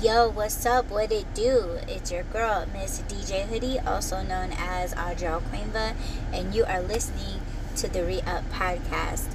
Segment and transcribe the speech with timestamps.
[0.00, 0.88] Yo, what's up?
[0.92, 1.80] What it do?
[1.88, 5.96] It's your girl, Miss DJ Hoodie, also known as Adriel Quenva,
[6.32, 7.40] and you are listening
[7.74, 9.26] to the Re Up Podcast.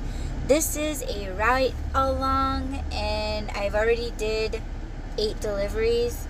[0.48, 4.62] This is a ride along, and I've already did
[5.18, 6.30] eight deliveries,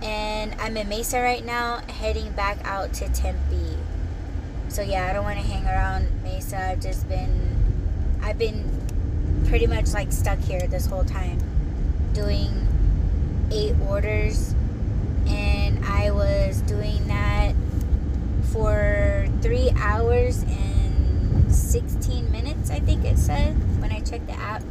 [0.00, 3.76] and I'm in Mesa right now, heading back out to Tempe.
[4.68, 6.60] So yeah, I don't want to hang around Mesa.
[6.60, 11.40] I've just been, I've been pretty much like stuck here this whole time,
[12.12, 12.63] doing
[13.54, 14.54] eight orders
[15.26, 17.54] and I was doing that
[18.52, 24.62] for three hours and 16 minutes, I think it said when I checked the app.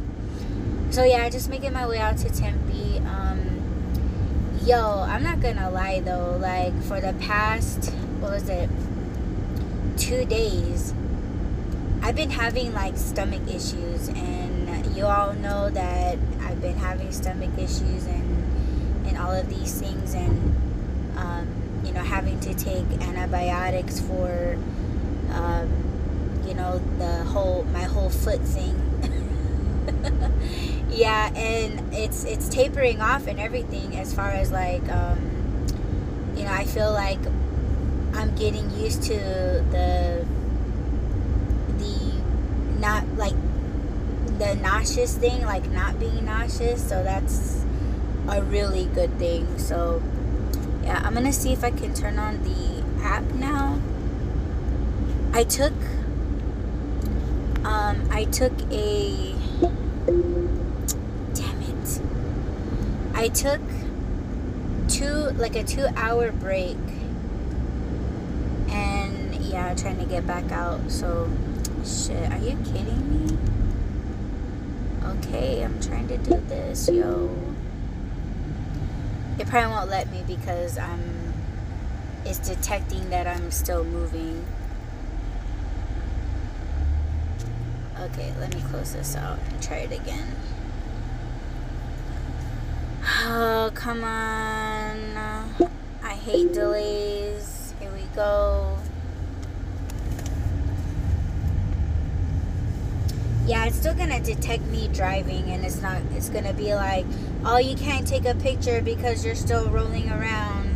[0.90, 2.98] So yeah, I just making my way out to Tempe.
[2.98, 8.68] Um, yo, I'm not gonna lie though, like for the past, what was it,
[9.96, 10.94] two days,
[12.02, 17.50] I've been having like stomach issues, and you all know that I've been having stomach
[17.58, 18.33] issues and
[19.06, 20.56] and all of these things and
[21.16, 21.48] um,
[21.84, 24.56] you know having to take antibiotics for
[25.32, 28.80] um, you know the whole my whole foot thing.
[30.94, 35.18] Yeah and it's it's tapering off and everything as far as like um,
[36.36, 37.18] you know I feel like
[38.14, 40.24] I'm getting used to the
[41.78, 43.34] the not like
[44.38, 47.63] the nauseous thing like not being nauseous so that's
[48.28, 49.58] a really good thing.
[49.58, 50.02] So,
[50.82, 53.80] yeah, I'm gonna see if I can turn on the app now.
[55.32, 55.72] I took,
[57.64, 59.34] um, I took a,
[61.34, 62.00] damn it,
[63.14, 63.60] I took
[64.88, 66.78] two, like a two hour break,
[68.68, 70.90] and yeah, trying to get back out.
[70.90, 71.30] So,
[71.84, 73.36] shit, are you kidding me?
[75.04, 77.43] Okay, I'm trying to do this, yo
[79.38, 81.32] it probably won't let me because I'm
[82.24, 84.44] it's detecting that I'm still moving.
[88.00, 90.34] Okay, let me close this out and try it again.
[93.26, 95.16] Oh, come on.
[96.02, 97.74] I hate delays.
[97.80, 98.78] Here we go.
[103.46, 106.00] yeah, it's still gonna detect me driving, and it's not.
[106.12, 107.04] It's gonna be like,
[107.46, 110.66] oh, you can't take a picture because you're still rolling around,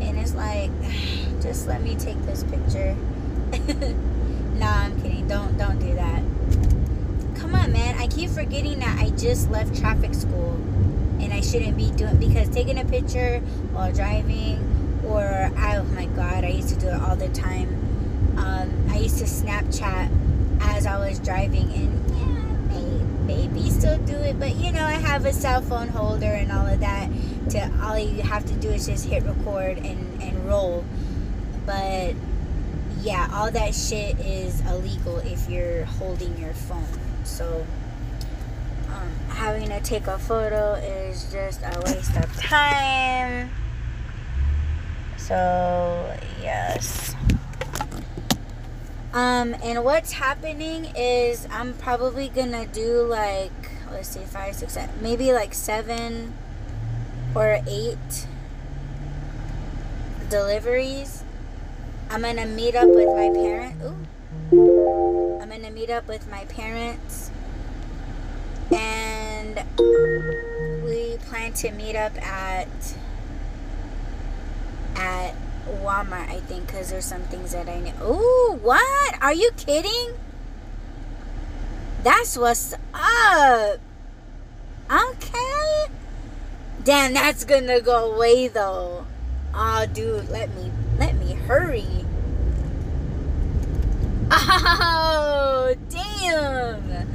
[0.00, 0.70] and it's like,
[1.42, 2.94] just let me take this picture.
[4.58, 5.26] nah, I'm kidding.
[5.26, 6.22] Don't don't do that.
[7.36, 7.98] Come on, man.
[7.98, 10.54] I keep forgetting that I just left traffic school,
[11.20, 13.40] and I shouldn't be doing because taking a picture
[13.72, 17.68] while driving, or oh my god, I used to do it all the time.
[18.36, 20.10] Um, I used to Snapchat
[20.62, 22.50] as I was driving and yeah,
[23.30, 26.66] maybe still do it, but you know, I have a cell phone holder and all
[26.66, 27.08] of that.
[27.50, 30.84] To all you have to do is just hit record and and roll.
[31.64, 32.14] But
[33.00, 36.98] yeah, all that shit is illegal if you're holding your phone.
[37.24, 37.66] So
[38.88, 43.50] um, having to take a photo is just a waste of time.
[45.16, 47.09] So yes.
[49.12, 53.50] Um, and what's happening is I'm probably gonna do like
[53.90, 56.34] let's see, five, six, seven, maybe like seven
[57.34, 58.26] or eight
[60.28, 61.24] deliveries.
[62.08, 63.84] I'm gonna meet up with my parents.
[64.52, 65.38] Ooh.
[65.42, 67.30] I'm gonna meet up with my parents,
[68.70, 69.64] and
[70.84, 72.68] we plan to meet up at
[74.96, 75.34] at
[75.66, 77.94] Walmart, I think, because there's some things that I need.
[78.02, 79.22] Ooh, what?
[79.22, 80.14] Are you kidding?
[82.02, 83.78] That's what's up.
[84.90, 85.86] Okay.
[86.82, 89.06] Damn, that's gonna go away though.
[89.54, 91.86] Oh, dude, let me let me hurry.
[94.32, 97.08] Oh, damn.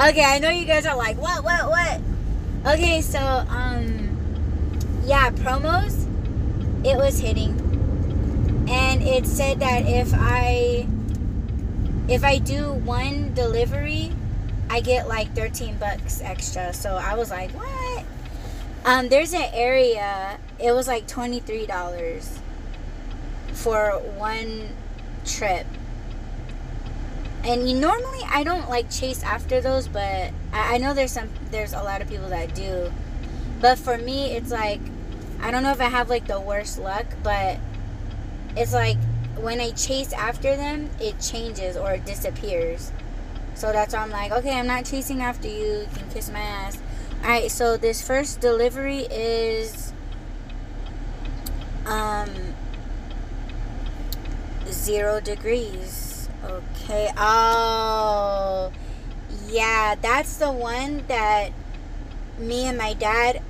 [0.00, 2.00] Okay, I know you guys are like, what, what, what?
[2.66, 4.18] Okay, so um,
[5.04, 6.08] yeah, promos.
[6.84, 7.71] It was hitting
[8.72, 10.86] and it said that if I
[12.08, 14.12] if I do one delivery,
[14.68, 16.72] I get like 13 bucks extra.
[16.72, 18.04] So I was like, what?
[18.84, 22.38] Um, there's an area, it was like $23
[23.52, 24.70] for one
[25.24, 25.66] trip.
[27.44, 31.28] And you, normally I don't like chase after those, but I, I know there's some
[31.50, 32.92] there's a lot of people that do.
[33.60, 34.80] But for me, it's like
[35.40, 37.58] I don't know if I have like the worst luck, but
[38.56, 38.98] it's like
[39.36, 42.92] when I chase after them, it changes or it disappears.
[43.54, 45.80] So that's why I'm like, okay, I'm not chasing after you.
[45.80, 46.78] You can kiss my ass.
[47.22, 49.92] Alright, so this first delivery is
[51.86, 52.30] um
[54.66, 56.28] zero degrees.
[56.44, 57.10] Okay.
[57.16, 58.72] Oh
[59.48, 61.52] yeah, that's the one that
[62.38, 63.42] me and my dad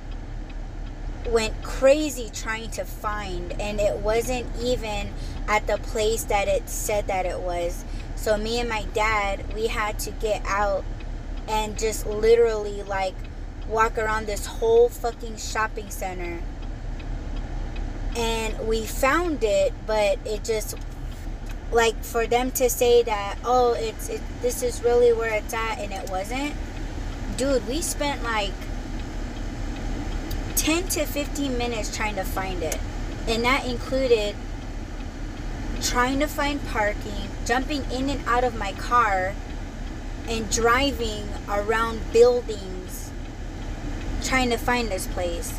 [1.27, 5.13] went crazy trying to find and it wasn't even
[5.47, 7.83] at the place that it said that it was.
[8.15, 10.83] So me and my dad, we had to get out
[11.47, 13.15] and just literally like
[13.67, 16.41] walk around this whole fucking shopping center.
[18.15, 20.77] And we found it, but it just
[21.71, 25.79] like for them to say that oh it's it, this is really where it's at
[25.79, 26.53] and it wasn't.
[27.35, 28.51] Dude, we spent like
[30.63, 32.79] 10 to 15 minutes trying to find it.
[33.27, 34.33] And that included
[35.81, 39.33] trying to find parking, jumping in and out of my car,
[40.25, 43.11] and driving around buildings
[44.23, 45.53] trying to find this place.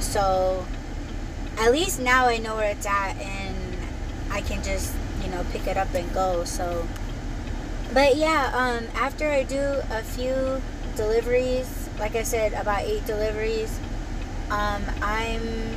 [0.00, 0.66] So,
[1.58, 3.76] at least now I know where it's at and
[4.30, 6.44] I can just, you know, pick it up and go.
[6.44, 6.88] So,
[7.92, 10.62] but yeah, um, after I do a few
[10.96, 13.78] deliveries, like I said, about eight deliveries,
[14.50, 15.76] um, I'm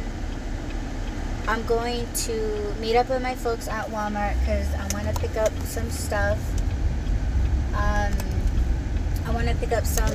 [1.45, 5.35] I'm going to meet up with my folks at Walmart because I want to pick
[5.35, 6.39] up some stuff.
[7.75, 8.13] Um,
[9.25, 10.13] I want to pick up some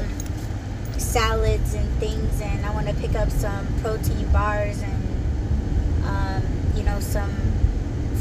[0.96, 6.42] salads and things, and I want to pick up some protein bars and um,
[6.74, 7.34] you know some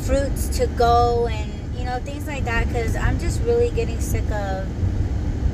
[0.03, 4.29] fruits to go and you know things like that because I'm just really getting sick
[4.29, 4.67] of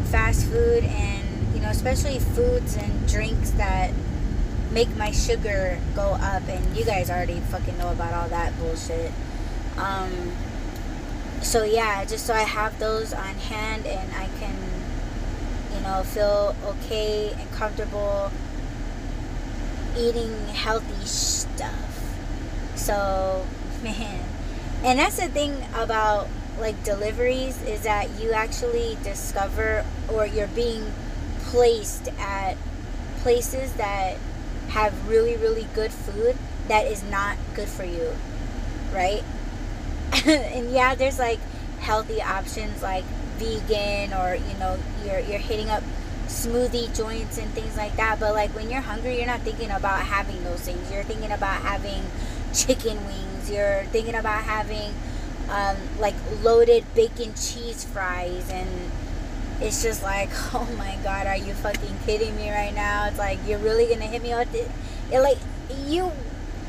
[0.09, 1.22] fast food and
[1.63, 3.91] know especially foods and drinks that
[4.71, 9.11] make my sugar go up and you guys already fucking know about all that bullshit.
[9.77, 10.33] Um
[11.41, 14.55] so yeah just so I have those on hand and I can
[15.73, 18.31] you know feel okay and comfortable
[19.97, 22.17] eating healthy stuff.
[22.75, 23.45] So
[23.83, 24.25] man.
[24.83, 26.27] And that's the thing about
[26.59, 30.91] like deliveries is that you actually discover or you're being
[31.53, 32.57] placed at
[33.21, 34.17] places that
[34.69, 36.35] have really really good food
[36.67, 38.13] that is not good for you
[38.93, 39.23] right?
[40.25, 41.39] And yeah there's like
[41.79, 43.03] healthy options like
[43.37, 45.83] vegan or you know you're you're hitting up
[46.27, 50.01] smoothie joints and things like that but like when you're hungry you're not thinking about
[50.01, 50.91] having those things.
[50.91, 52.03] You're thinking about having
[52.53, 53.49] chicken wings.
[53.51, 54.93] You're thinking about having
[55.49, 58.91] um, like loaded bacon cheese fries and
[59.63, 63.07] it's just like oh my god are you fucking kidding me right now?
[63.07, 64.69] It's like you're really gonna hit me with it,
[65.11, 65.37] like
[65.85, 66.11] you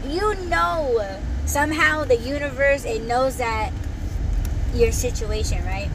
[0.06, 3.72] you know somehow the universe it knows that
[4.72, 5.90] your situation right?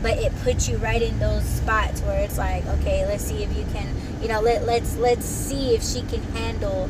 [0.00, 3.56] But it puts you right in those spots where it's like okay let's see if
[3.56, 6.88] you can you know let, let's let's see if she can handle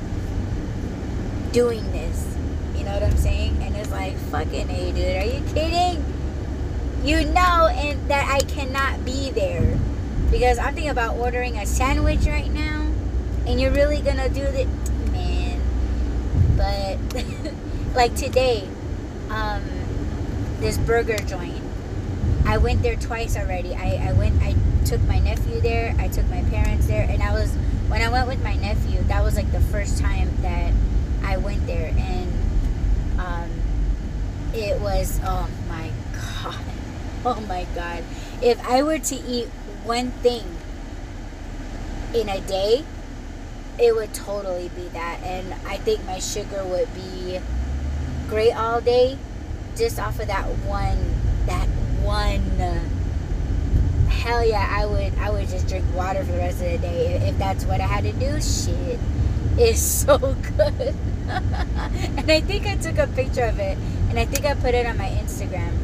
[1.53, 2.27] doing this.
[2.77, 3.63] You know what i'm saying?
[3.63, 6.22] And it's like fucking hey dude are you kidding
[7.05, 9.79] you know and that i cannot be there
[10.31, 12.91] because i'm thinking about ordering a sandwich right now
[13.47, 14.65] and you're really gonna do the
[15.11, 15.61] man
[16.57, 16.99] but
[17.95, 18.69] like today
[19.31, 19.63] um
[20.61, 21.63] this burger joint
[22.45, 23.75] I went there twice already.
[23.75, 27.33] I, I went I took my nephew there, I took my parents there, and I
[27.33, 27.53] was
[27.89, 30.73] when I went with my nephew, that was like the first time that
[31.23, 32.33] I went there and
[33.21, 33.51] um
[34.55, 35.91] it was oh my
[36.43, 36.72] god.
[37.27, 38.03] Oh my god.
[38.43, 39.47] If I were to eat
[39.85, 40.57] one thing
[42.13, 42.85] in a day,
[43.79, 45.21] it would totally be that.
[45.23, 47.39] And I think my sugar would be
[48.29, 49.19] great all day
[49.77, 50.97] just off of that one
[51.47, 51.67] that
[52.03, 52.41] one
[54.09, 57.29] hell yeah i would i would just drink water for the rest of the day.
[57.29, 58.99] If that's what i had to do shit
[59.59, 60.95] it's so good.
[61.29, 63.77] And i think i took a picture of it
[64.09, 65.82] and i think i put it on my instagram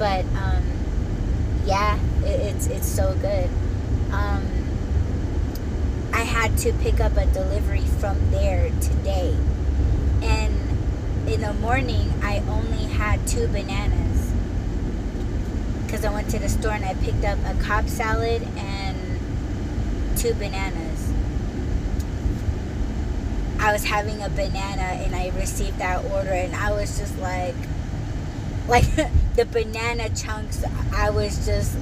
[0.00, 0.64] but um
[1.66, 3.50] yeah it, it's it's so good.
[4.12, 4.46] Um
[6.12, 9.36] i had to pick up a delivery from there today.
[10.22, 14.32] And in the morning i only had two bananas.
[15.84, 18.96] Because I went to the store and I picked up a Cobb salad and
[20.16, 21.12] two bananas.
[23.58, 27.54] I was having a banana and I received that order and I was just like
[28.68, 28.84] like
[29.40, 31.74] the banana chunks I was just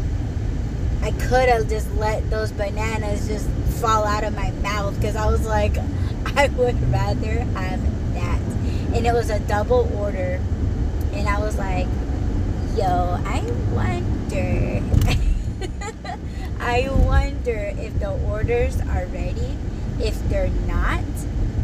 [1.03, 3.49] I could have just let those bananas just
[3.81, 5.77] fall out of my mouth because I was like
[6.37, 8.41] I would rather have that
[8.95, 10.41] and it was a double order
[11.13, 11.89] and I was like
[12.79, 13.41] yo, I
[13.73, 14.81] wonder.
[16.61, 19.57] I wonder if the orders are ready.
[19.99, 21.03] If they're not,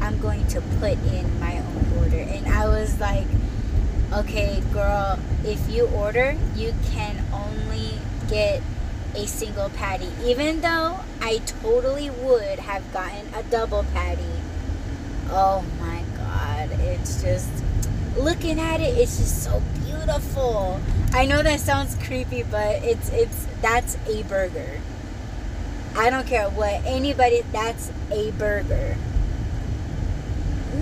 [0.01, 2.19] I'm going to put in my own order.
[2.19, 3.27] And I was like,
[4.14, 8.62] okay, girl, if you order, you can only get
[9.14, 10.09] a single patty.
[10.25, 14.23] Even though I totally would have gotten a double patty.
[15.30, 17.49] Oh my god, it's just
[18.16, 20.80] looking at it, it's just so beautiful.
[21.12, 24.80] I know that sounds creepy, but it's it's that's a burger.
[25.97, 28.97] I don't care what anybody that's a burger.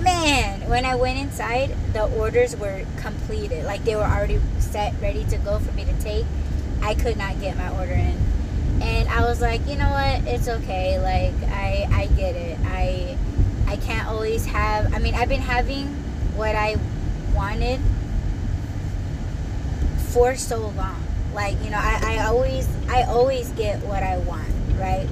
[0.03, 3.65] Man, when I went inside, the orders were completed.
[3.65, 6.25] Like they were already set, ready to go for me to take.
[6.81, 8.17] I could not get my order in.
[8.81, 10.27] And I was like, you know what?
[10.27, 10.99] It's okay.
[10.99, 12.59] Like I I get it.
[12.65, 13.17] I
[13.67, 15.87] I can't always have I mean, I've been having
[16.35, 16.75] what I
[17.33, 17.79] wanted
[20.11, 21.01] for so long.
[21.33, 25.07] Like, you know, I, I always I always get what I want, right?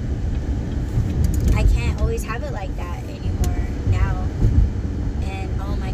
[1.54, 4.26] I can't always have it like that anymore now.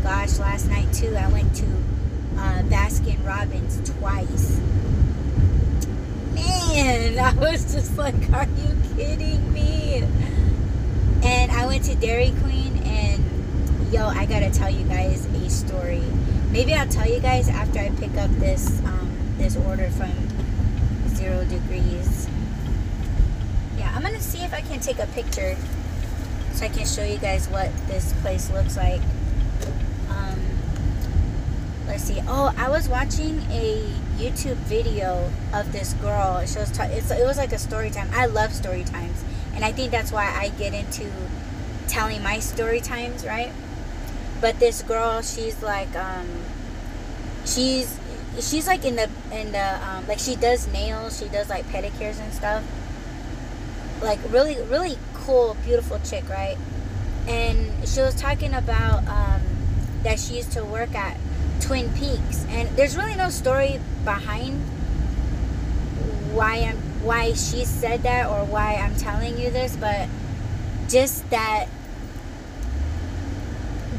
[0.02, 1.66] Gosh, last night too, I went to
[2.36, 4.60] uh, Baskin Robbins twice.
[6.34, 10.04] Man, I was just like, are you kidding me?
[11.22, 16.02] And I went to Dairy Queen and yo, I gotta tell you guys a story.
[16.50, 20.12] Maybe I'll tell you guys after I pick up this um, this order from
[21.08, 22.28] Zero Degrees.
[23.76, 25.56] Yeah, I'm gonna see if I can take a picture
[26.52, 29.00] so I can show you guys what this place looks like.
[31.88, 32.20] Let's see.
[32.28, 33.82] Oh, I was watching a
[34.18, 36.44] YouTube video of this girl.
[36.44, 38.10] She was it was like a story time.
[38.12, 41.10] I love story times, and I think that's why I get into
[41.88, 43.50] telling my story times, right?
[44.42, 46.28] But this girl, she's like, um,
[47.46, 47.98] she's
[48.38, 52.20] she's like in the in the um, like she does nails, she does like pedicures
[52.20, 52.62] and stuff.
[54.02, 56.58] Like really, really cool, beautiful chick, right?
[57.26, 59.40] And she was talking about um,
[60.02, 61.16] that she used to work at
[61.68, 64.58] Twin Peaks, and there's really no story behind
[66.32, 70.08] why I'm why she said that or why I'm telling you this, but
[70.88, 71.66] just that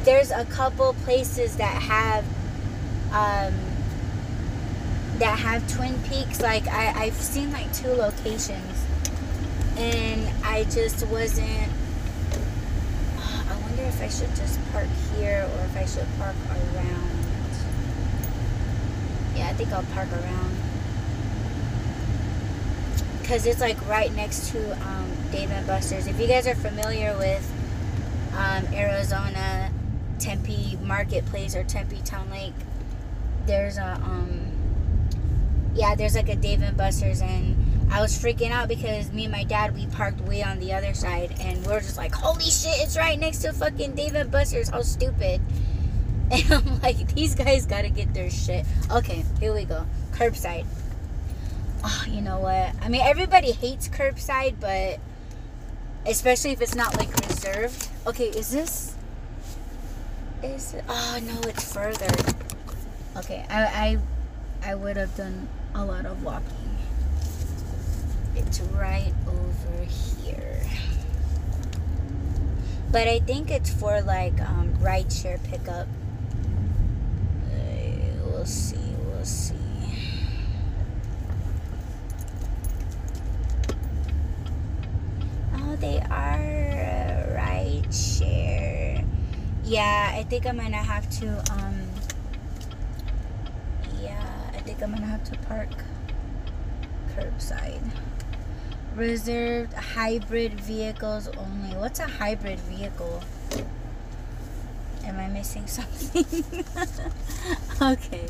[0.03, 2.25] there's a couple places that have
[3.13, 3.53] um,
[5.19, 6.41] that have Twin Peaks.
[6.41, 8.83] Like I, I've seen like two locations,
[9.77, 11.71] and I just wasn't.
[13.19, 17.18] I wonder if I should just park here or if I should park around.
[19.39, 20.57] Yeah, I think I'll park around
[23.21, 26.07] because it's like right next to um, Dave and Buster's.
[26.07, 27.49] If you guys are familiar with
[28.35, 29.71] um, Arizona,
[30.19, 32.53] Tempe Marketplace or Tempe Town Lake,
[33.45, 34.51] there's a um,
[35.73, 37.55] yeah, there's like a Dave and Buster's, and
[37.89, 40.93] I was freaking out because me and my dad we parked way on the other
[40.93, 44.29] side, and we are just like, holy shit, it's right next to fucking Dave and
[44.29, 44.67] Buster's.
[44.67, 45.39] How stupid!
[46.31, 48.63] And I'm like, these guys gotta get their shit.
[48.91, 49.85] Okay, here we go.
[50.11, 50.65] Curbside.
[51.83, 52.75] Oh, you know what?
[52.83, 54.99] I mean, everybody hates curbside, but
[56.05, 57.87] especially if it's not like reserved.
[58.05, 58.95] Okay, is this?
[60.43, 60.83] Is it?
[60.87, 62.07] Oh no, it's further.
[63.17, 63.97] Okay, I
[64.63, 66.77] I, I would have done a lot of walking.
[68.35, 70.61] It's right over here.
[72.91, 75.87] But I think it's for like um, ride share pickup.
[78.39, 78.77] We'll see.
[79.03, 79.53] We'll see.
[85.55, 89.03] Oh, they are ride share.
[89.65, 91.27] Yeah, I think I'm gonna have to.
[91.51, 91.81] Um,
[94.01, 95.71] yeah, I think I'm gonna have to park
[97.13, 97.91] curbside.
[98.95, 101.75] Reserved hybrid vehicles only.
[101.75, 103.21] What's a hybrid vehicle?
[105.03, 106.63] Am I missing something?
[107.81, 108.27] okay.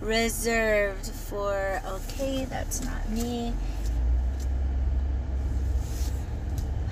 [0.00, 1.82] Reserved for.
[1.84, 3.52] Okay, that's not me.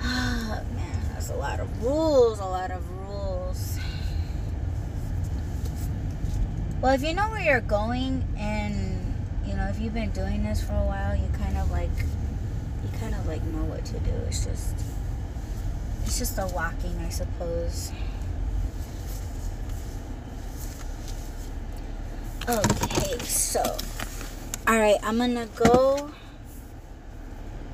[0.03, 2.39] Oh, man, that's a lot of rules.
[2.39, 3.79] A lot of rules.
[6.81, 10.61] Well, if you know where you're going and, you know, if you've been doing this
[10.61, 11.89] for a while, you kind of like
[12.83, 14.11] you kind of like know what to do.
[14.27, 14.75] It's just
[16.03, 17.93] it's just a walking, I suppose.
[22.45, 23.63] Okay, so
[24.67, 26.11] all right, I'm gonna go.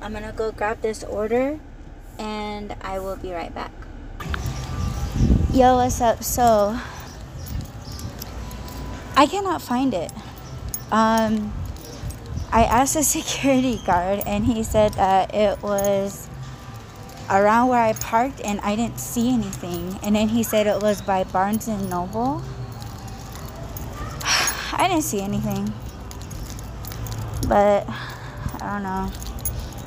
[0.00, 1.58] I'm gonna go grab this order,
[2.20, 3.72] and I will be right back.
[5.52, 6.22] Yo, what's up?
[6.22, 6.78] So
[9.16, 10.12] I cannot find it.
[10.92, 11.52] Um,
[12.52, 16.28] I asked the security guard, and he said that it was
[17.28, 19.98] around where I parked, and I didn't see anything.
[20.04, 22.44] And then he said it was by Barnes and Noble.
[24.80, 25.74] I didn't see anything,
[27.46, 29.12] but I don't know.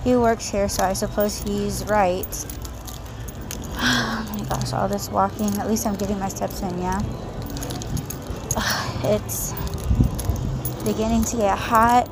[0.04, 2.28] He works here, so I suppose he's right.
[3.76, 5.58] Oh my gosh, all this walking.
[5.58, 7.02] At least I'm getting my steps in, yeah?
[9.04, 9.54] It's
[10.86, 12.08] beginning to get hot.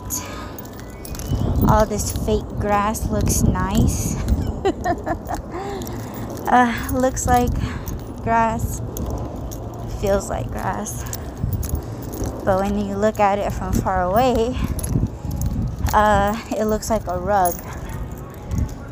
[1.70, 4.16] All this fake grass looks nice.
[6.48, 7.54] uh, looks like
[8.24, 8.82] grass,
[10.02, 11.11] feels like grass.
[12.52, 14.58] But when you look at it from far away,
[15.94, 17.56] uh, it looks like a rug.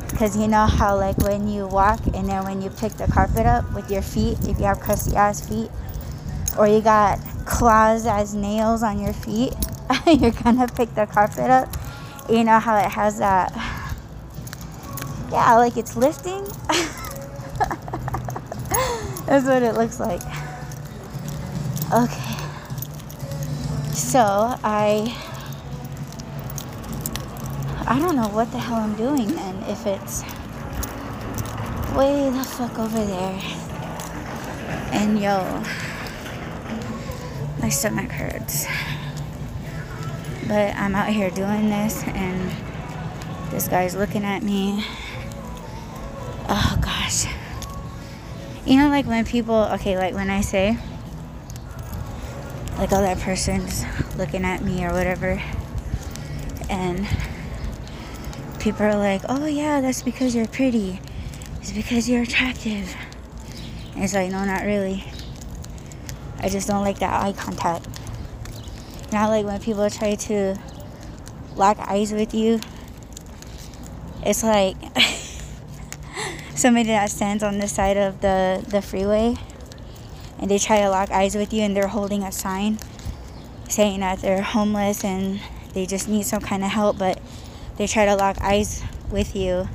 [0.10, 3.46] Because you know how, like, when you walk and then when you pick the carpet
[3.46, 5.70] up with your feet, if you have crusty ass feet,
[6.58, 9.52] or you got claws as nails on your feet,
[10.08, 11.68] you're gonna pick the carpet up.
[12.30, 13.52] You know how it has that,
[15.34, 16.46] yeah, like it's lifting.
[19.26, 20.22] That's what it looks like.
[21.94, 22.39] Okay.
[24.10, 24.26] So
[24.64, 25.16] I
[27.86, 30.24] I don't know what the hell I'm doing and if it's
[31.96, 33.40] way the fuck over there.
[34.92, 35.62] And yo,
[37.62, 38.66] my stomach hurts.
[40.48, 42.52] But I'm out here doing this and
[43.52, 44.84] this guy's looking at me.
[46.50, 47.28] Oh gosh.
[48.66, 50.80] You know, like when people, okay, like when I say,
[52.80, 53.84] like, oh, that person's
[54.16, 55.42] looking at me or whatever,
[56.70, 57.06] and
[58.58, 61.02] people are like, oh yeah, that's because you're pretty.
[61.60, 62.96] It's because you're attractive.
[63.96, 65.04] And it's like, no, not really.
[66.40, 67.86] I just don't like that eye contact.
[69.12, 70.56] Not like when people try to
[71.58, 72.62] lock eyes with you.
[74.24, 74.78] It's like
[76.56, 79.36] somebody that stands on the side of the, the freeway
[80.40, 82.78] and they try to lock eyes with you and they're holding a sign
[83.68, 85.40] saying that they're homeless and
[85.74, 87.22] they just need some kind of help, but
[87.78, 89.68] they try to lock eyes with you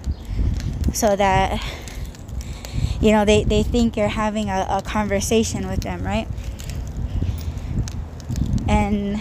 [0.92, 1.64] so that
[3.00, 6.29] you know they, they think you're having a, a conversation with them right?
[8.66, 9.20] And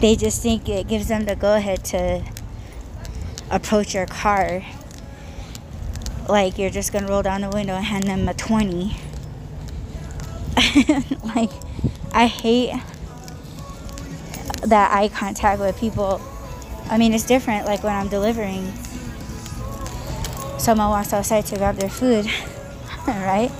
[0.00, 2.24] they just think it gives them the go ahead to
[3.50, 4.64] approach your car.
[6.28, 8.96] Like you're just gonna roll down the window and hand them a 20
[11.34, 11.50] like
[12.12, 12.72] i hate
[14.66, 16.20] that eye contact with people
[16.90, 18.72] I mean, it's different like when I'm delivering.
[20.58, 22.26] Someone walks outside to grab their food,
[23.06, 23.52] right?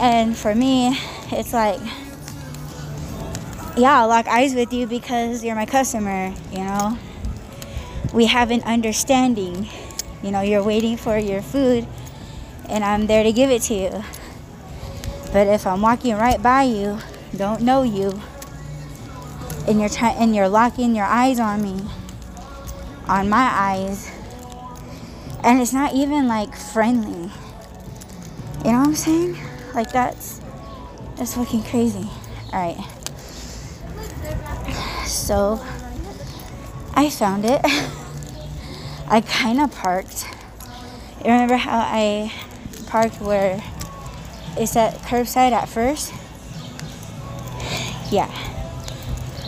[0.00, 0.96] And for me,
[1.30, 1.78] it's like,
[3.76, 6.98] yeah, I'll lock eyes with you because you're my customer, you know?
[8.14, 9.68] We have an understanding.
[10.22, 11.86] You know, you're waiting for your food
[12.66, 14.04] and I'm there to give it to you.
[15.32, 16.98] But if I'm walking right by you,
[17.34, 18.20] don't know you,
[19.66, 21.80] and you're trying and you're locking your eyes on me,
[23.08, 24.10] on my eyes.
[25.42, 27.30] And it's not even like friendly.
[28.64, 29.38] You know what I'm saying?
[29.74, 30.40] Like that's
[31.16, 32.10] that's fucking crazy.
[32.52, 32.78] Alright.
[35.06, 35.60] So
[36.94, 37.60] I found it.
[39.08, 40.26] I kinda parked.
[41.24, 42.32] You remember how I
[42.86, 43.62] parked where
[44.56, 46.12] it that curbside at first?
[48.12, 48.30] Yeah.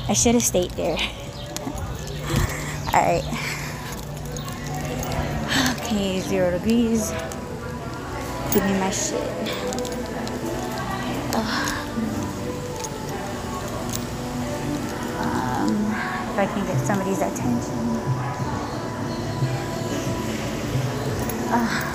[0.08, 0.98] I should have stayed there.
[2.94, 3.24] Alright.
[5.76, 7.10] Okay, zero degrees.
[8.52, 9.20] Give me my shit.
[15.18, 15.74] Um,
[16.30, 17.78] if I can get somebody's attention.
[21.50, 21.94] Uh,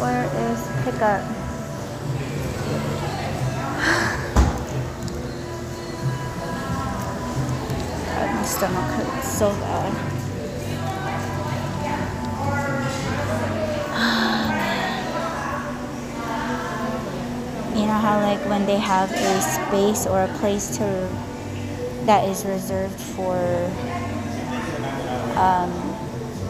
[0.00, 1.20] where is pickup?
[8.34, 9.92] my stomach hurts so bad.
[17.76, 20.84] you know how like when they have a space or a place to
[22.06, 23.36] that is reserved for
[25.36, 25.70] um,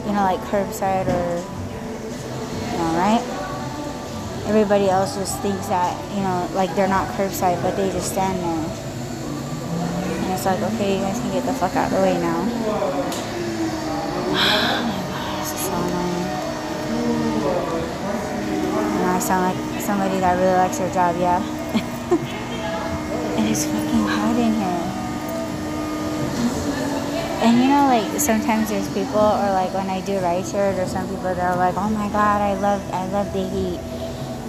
[0.07, 1.43] you know like curbside or
[2.71, 3.40] you know right
[4.51, 8.37] everybody else just thinks that you know like they're not curbside but they just stand
[8.43, 8.67] there
[10.19, 12.43] and it's like okay you guys can get the fuck out of the way now
[14.35, 16.11] oh this is so annoying
[19.11, 21.45] I sound like somebody that really likes their job, yeah.
[23.37, 24.81] and it's fucking hot in here.
[27.45, 30.93] And you know, like sometimes there's people, or like when I do ride share, there's
[30.93, 33.90] some people that are like, "Oh my God, I love, I love the heat.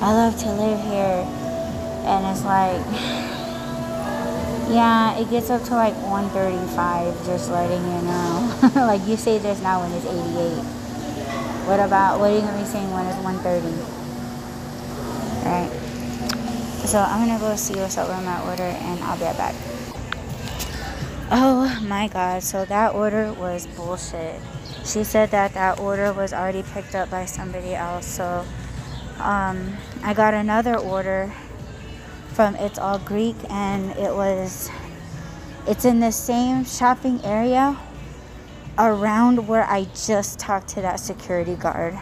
[0.01, 1.23] I love to live here,"
[2.09, 2.81] and it's like,
[4.73, 7.25] yeah, it gets up to like 135.
[7.25, 8.59] Just letting you know.
[8.87, 10.63] like you say, there's now when it's 88.
[11.67, 13.67] What about what are you gonna be saying when it's 130?
[15.45, 15.69] Right.
[16.87, 19.55] So I'm gonna go see what's up with my order, and I'll be right back.
[21.29, 24.41] Oh my god, so that order was bullshit.
[24.83, 28.05] She said that that order was already picked up by somebody else.
[28.05, 28.45] So
[29.21, 31.31] um, I got another order
[32.33, 34.69] from It's All Greek, and it was,
[35.67, 37.77] it's in the same shopping area
[38.77, 41.97] around where I just talked to that security guard.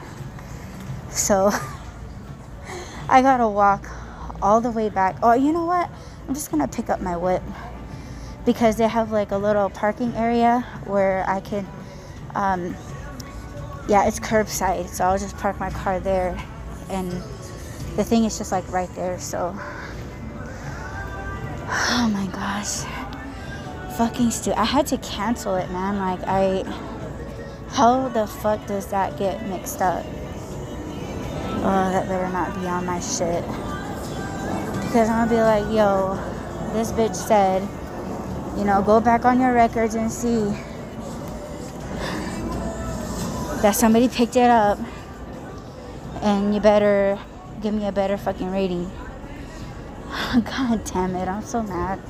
[1.09, 1.51] So
[3.09, 3.87] I gotta walk
[4.41, 5.17] all the way back.
[5.21, 5.89] Oh, you know what?
[6.27, 7.43] I'm just gonna pick up my whip
[8.45, 11.67] because they have like a little parking area where I can,
[12.35, 12.75] um,
[13.87, 16.41] yeah, it's curbside, so I'll just park my car there,
[16.89, 17.11] and
[17.95, 19.19] the thing is just like right there.
[19.19, 19.53] So,
[21.67, 22.83] oh my gosh,
[23.97, 24.59] fucking stupid!
[24.59, 25.97] I had to cancel it, man.
[25.97, 26.63] Like I,
[27.69, 30.05] how the fuck does that get mixed up?
[31.61, 33.43] Oh, that better not be on my shit.
[34.85, 36.15] Because I'm gonna be like, yo,
[36.73, 37.67] this bitch said
[38.59, 40.51] you know, go back on your records and see
[43.61, 44.77] that somebody picked it up
[46.21, 47.19] and you better
[47.61, 48.89] give me a better fucking rating.
[50.33, 51.99] God damn it, I'm so mad.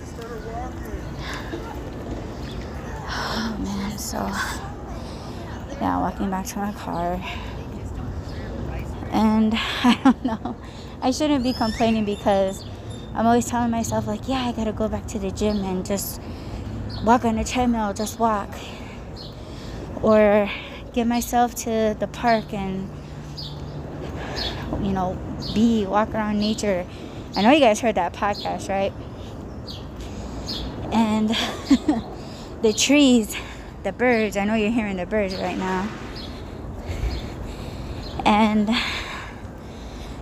[3.11, 4.17] Oh man, so
[5.79, 7.21] yeah, walking back to my car.
[9.11, 10.55] And I don't know.
[11.01, 12.65] I shouldn't be complaining because
[13.13, 16.21] I'm always telling myself, like, yeah, I gotta go back to the gym and just
[17.03, 18.49] walk on the treadmill, just walk.
[20.01, 20.49] Or
[20.93, 22.89] get myself to the park and,
[24.73, 25.17] you know,
[25.53, 26.85] be, walk around nature.
[27.35, 28.93] I know you guys heard that podcast, right?
[30.91, 31.29] And
[32.61, 33.35] the trees,
[33.83, 35.89] the birds, I know you're hearing the birds right now.
[38.25, 38.69] And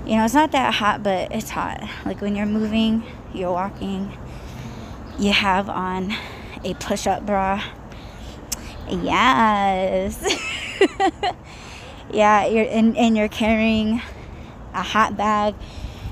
[0.07, 1.83] you know, it's not that hot, but it's hot.
[2.05, 4.17] Like when you're moving, you're walking,
[5.19, 6.15] you have on
[6.63, 7.61] a push up bra.
[8.89, 10.23] Yes.
[12.13, 14.01] yeah, you're and, and you're carrying
[14.77, 15.55] a hot bag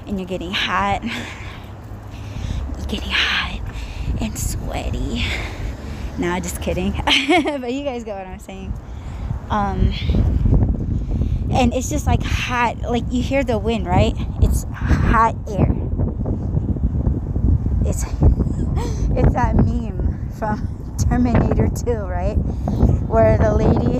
[0.08, 1.04] and you're getting hot.
[1.04, 1.12] You're
[2.88, 3.62] getting hot
[4.20, 5.26] and sweaty.
[6.18, 6.92] Nah, just kidding.
[7.04, 8.74] but you guys get what I'm saying.
[9.50, 9.94] Um
[11.52, 15.74] and it's just like hot like you hear the wind right it's hot air
[17.86, 18.04] it's
[19.16, 22.36] it's that meme from terminator 2 right
[23.08, 24.00] where the lady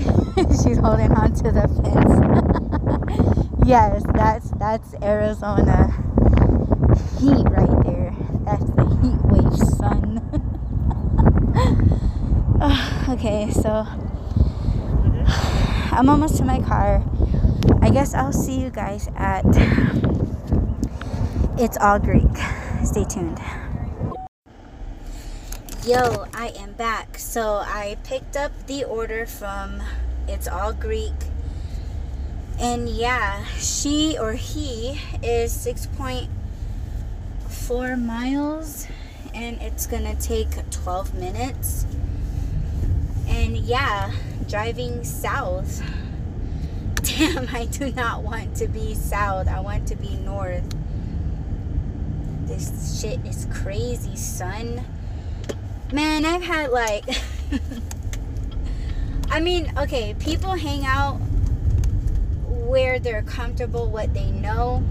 [0.62, 2.45] she's holding on to the fence
[3.66, 5.92] yes that's that's arizona
[7.18, 10.22] heat right there that's the heat wave sun
[13.10, 13.86] okay so
[15.92, 17.02] i'm almost to my car
[17.86, 19.44] I guess I'll see you guys at
[21.56, 22.36] It's All Greek.
[22.84, 23.38] Stay tuned.
[25.84, 27.16] Yo, I am back.
[27.16, 29.82] So I picked up the order from
[30.26, 31.14] It's All Greek.
[32.58, 38.86] And yeah, she or he is 6.4 miles
[39.34, 41.84] and it's gonna take 12 minutes.
[43.28, 44.10] And yeah,
[44.48, 45.82] driving south
[47.06, 49.48] damn, I do not want to be south.
[49.48, 50.64] I want to be north.
[52.46, 54.84] This shit is crazy, son.
[55.92, 57.04] Man, I've had like.
[59.30, 61.20] I mean, okay, people hang out
[62.66, 64.82] where they're comfortable, what they know.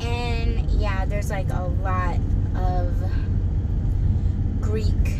[0.00, 2.18] And yeah, there's like a lot
[2.54, 2.94] of
[4.60, 5.18] Greek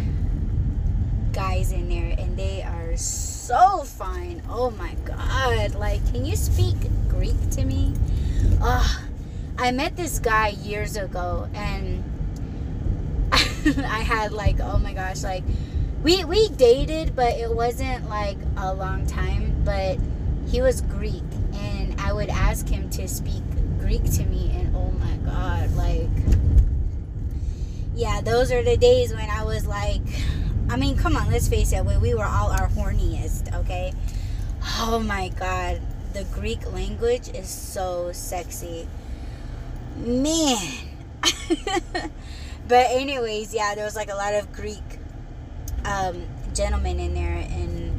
[1.32, 4.42] guys in there, and they are so fine.
[4.48, 5.74] Oh my god.
[5.74, 6.76] Like, can you speak
[7.08, 7.94] Greek to me?
[8.60, 9.02] Ugh.
[9.60, 12.04] I met this guy years ago and
[13.32, 15.42] I had like, oh my gosh, like
[16.02, 19.98] we we dated, but it wasn't like a long time, but
[20.48, 21.27] he was Greek
[21.98, 23.42] I would ask him to speak
[23.80, 26.08] Greek to me and oh my god, like
[27.94, 30.02] yeah, those are the days when I was like
[30.70, 33.92] I mean, come on, let's face it, when we were all our horniest, okay?
[34.80, 35.80] Oh my god,
[36.12, 38.86] the Greek language is so sexy.
[39.96, 40.58] Man.
[42.68, 44.82] but anyways, yeah, there was like a lot of Greek
[45.86, 47.97] um, gentlemen in there and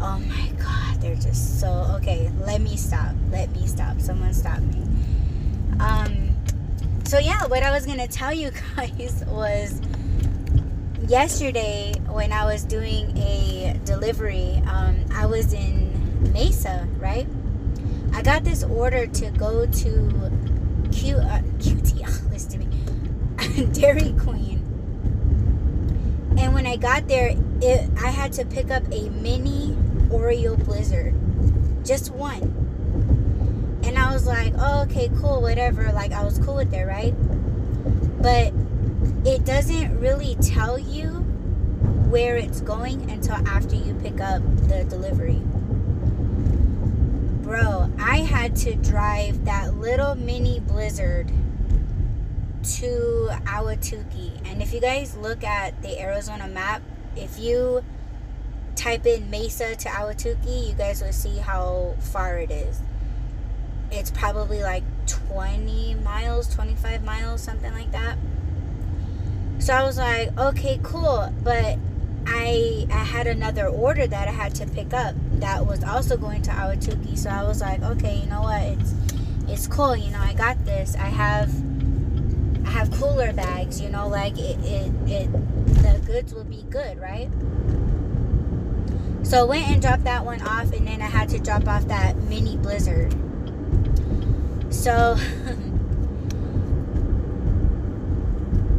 [0.00, 4.60] oh my god they're just so okay let me stop let me stop someone stop
[4.60, 4.82] me.
[5.80, 6.34] Um
[7.04, 9.80] so yeah what i was gonna tell you guys was
[11.06, 15.92] yesterday when i was doing a delivery um, i was in
[16.32, 17.26] mesa right?
[18.14, 20.30] I got this order to go to
[20.92, 24.60] Q, uh, qt listen to me dairy queen.
[26.38, 29.76] And when i got there it, i had to pick up a mini
[30.10, 31.14] oreo blizzard
[31.84, 32.42] just one
[33.84, 37.14] and i was like oh, okay cool whatever like i was cool with it right
[38.22, 38.52] but
[39.26, 41.24] it doesn't really tell you
[42.14, 45.40] where it's going until after you pick up the delivery.
[47.42, 51.26] Bro, I had to drive that little mini blizzard
[52.62, 54.40] to Ahwatukee.
[54.44, 56.82] And if you guys look at the Arizona map,
[57.16, 57.84] if you
[58.74, 62.80] type in Mesa to Ahwatukee, you guys will see how far it is.
[63.90, 68.18] It's probably like 20 miles, 25 miles, something like that.
[69.58, 71.32] So I was like, okay, cool.
[71.42, 71.78] But
[72.26, 76.42] I I had another order that I had to pick up that was also going
[76.42, 77.16] to Ahwatukee.
[77.16, 78.62] So I was like, okay, you know what?
[78.62, 78.94] It's
[79.48, 79.96] it's cool.
[79.96, 80.96] You know, I got this.
[80.96, 81.50] I have
[82.66, 83.80] I have cooler bags.
[83.80, 85.32] You know, like it it, it
[85.82, 87.30] the goods will be good, right?
[89.24, 91.88] So I went and dropped that one off, and then I had to drop off
[91.88, 93.12] that mini blizzard.
[94.68, 95.14] So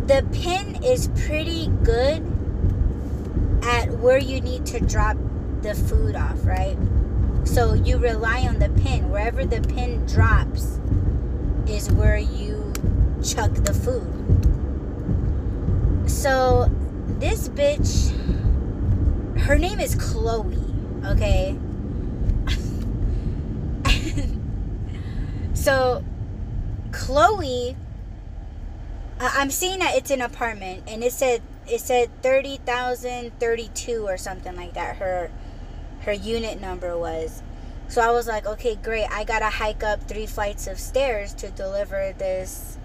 [0.05, 2.23] the pin is pretty good
[3.63, 5.17] at where you need to drop
[5.61, 6.77] the food off, right?
[7.45, 9.09] So you rely on the pin.
[9.09, 10.79] Wherever the pin drops
[11.67, 12.71] is where you
[13.23, 14.11] chuck the food.
[16.07, 16.69] So
[17.19, 18.13] this bitch,
[19.37, 20.57] her name is Chloe,
[21.05, 21.57] okay?
[25.53, 26.03] so
[26.91, 27.75] Chloe
[29.19, 34.05] I'm seeing that it's an apartment, and it said it said thirty thousand thirty two
[34.07, 34.97] or something like that.
[34.97, 35.31] Her
[36.01, 37.41] her unit number was.
[37.87, 39.07] So I was like, okay, great.
[39.11, 42.77] I gotta hike up three flights of stairs to deliver this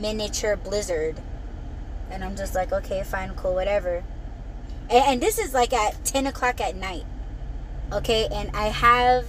[0.00, 1.20] miniature blizzard.
[2.10, 4.04] And I'm just like, okay, fine, cool, whatever.
[4.90, 7.04] And, and this is like at ten o'clock at night.
[7.92, 9.26] Okay, and I have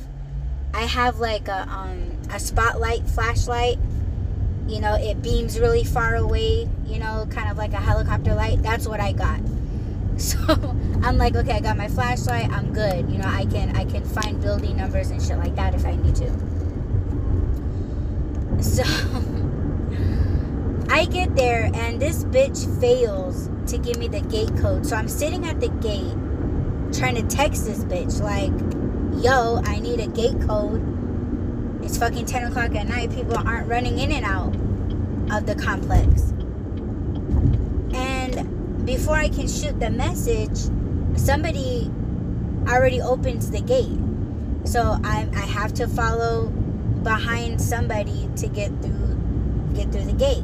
[0.73, 3.77] I have like a um a spotlight flashlight.
[4.67, 8.61] You know it beams really far away you know kind of like a helicopter light.
[8.61, 9.39] That's what i got.
[10.19, 10.37] So
[11.01, 12.49] i'm like okay i got my flashlight.
[12.51, 13.09] I'm good.
[13.09, 15.95] You know i can i can find building numbers and shit like that if i
[15.95, 16.29] need to.
[18.61, 18.83] So
[20.89, 25.07] i get there and this bitch fails to give me the gate code so i'm
[25.07, 26.15] sitting at the gate
[26.97, 28.51] trying to text this bitch like
[29.23, 30.99] yo i need a gate code
[31.89, 33.11] it's fucking 10 o'clock at night.
[33.11, 34.53] People aren't running in and out
[35.35, 36.33] of the complex.
[37.95, 40.69] And before I can shoot the message,
[41.17, 41.89] somebody
[42.67, 43.97] already opens the gate.
[44.65, 46.47] So I, I have to follow
[47.01, 49.17] behind somebody to get through
[49.73, 50.43] get through the gate.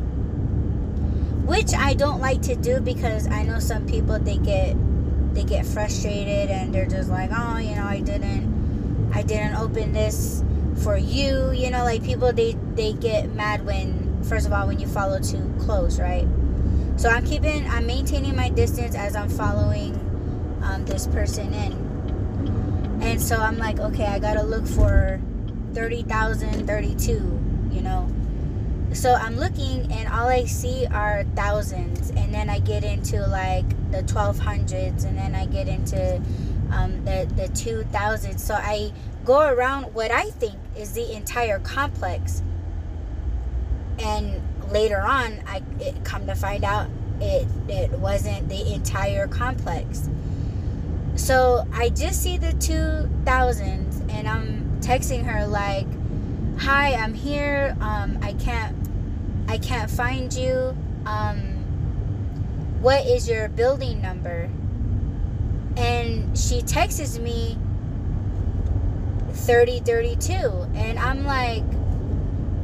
[1.45, 4.75] Which I don't like to do because I know some people they get
[5.34, 9.93] they get frustrated and they're just like, "Oh, you know, I didn't I didn't open
[9.93, 10.43] this
[10.84, 11.51] for you.
[11.51, 15.19] You know like people they they get mad when first of all when you follow
[15.19, 16.27] too close right?
[16.97, 19.93] So i'm keeping i'm maintaining my distance as i'm following
[20.63, 21.73] um, this person in.
[23.01, 25.21] And so i'm like okay i gotta look for
[25.73, 27.12] 30032
[27.71, 28.10] you know
[28.95, 33.67] so i'm looking and all i see are thousands and then i get into like
[33.91, 36.21] the 1200s and then i get into
[36.71, 38.91] um, the the 2000s so i
[39.25, 42.43] go around what I think is the entire complex.
[43.99, 46.88] And later on, I it, come to find out
[47.19, 50.10] it it wasn't the entire complex.
[51.15, 55.88] So I just see the two thousands, and I'm texting her like,
[56.60, 57.75] "Hi, I'm here.
[57.79, 58.75] Um, I can't,
[59.47, 60.75] I can't find you.
[61.05, 61.39] Um,
[62.81, 64.49] what is your building number?"
[65.77, 67.58] And she texts me
[69.36, 70.34] 3032
[70.75, 71.63] and i'm like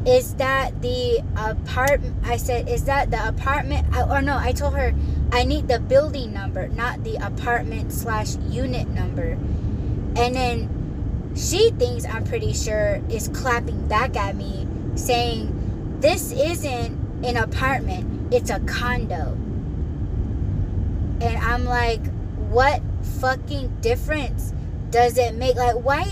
[0.05, 4.93] is that the apartment i said is that the apartment or no i told her
[5.31, 9.37] i need the building number not the apartment slash unit number
[10.15, 14.65] and then she thinks i'm pretty sure is clapping back at me
[14.95, 15.57] saying
[16.01, 19.33] this isn't an apartment it's a condo
[21.21, 22.01] and i'm like
[22.51, 22.81] what
[23.19, 24.53] fucking difference
[24.91, 25.55] does it make?
[25.55, 26.03] Like, why,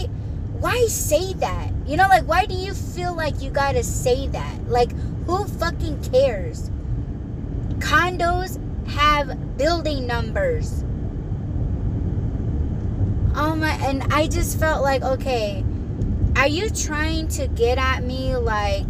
[0.60, 1.72] why say that?
[1.86, 4.70] You know, like, why do you feel like you gotta say that?
[4.70, 4.92] Like,
[5.26, 6.72] who fucking cares?
[7.80, 8.58] Condos
[8.90, 10.84] have building numbers.
[13.36, 15.64] Oh my, and I just felt like, okay,
[16.36, 18.86] are you trying to get at me like,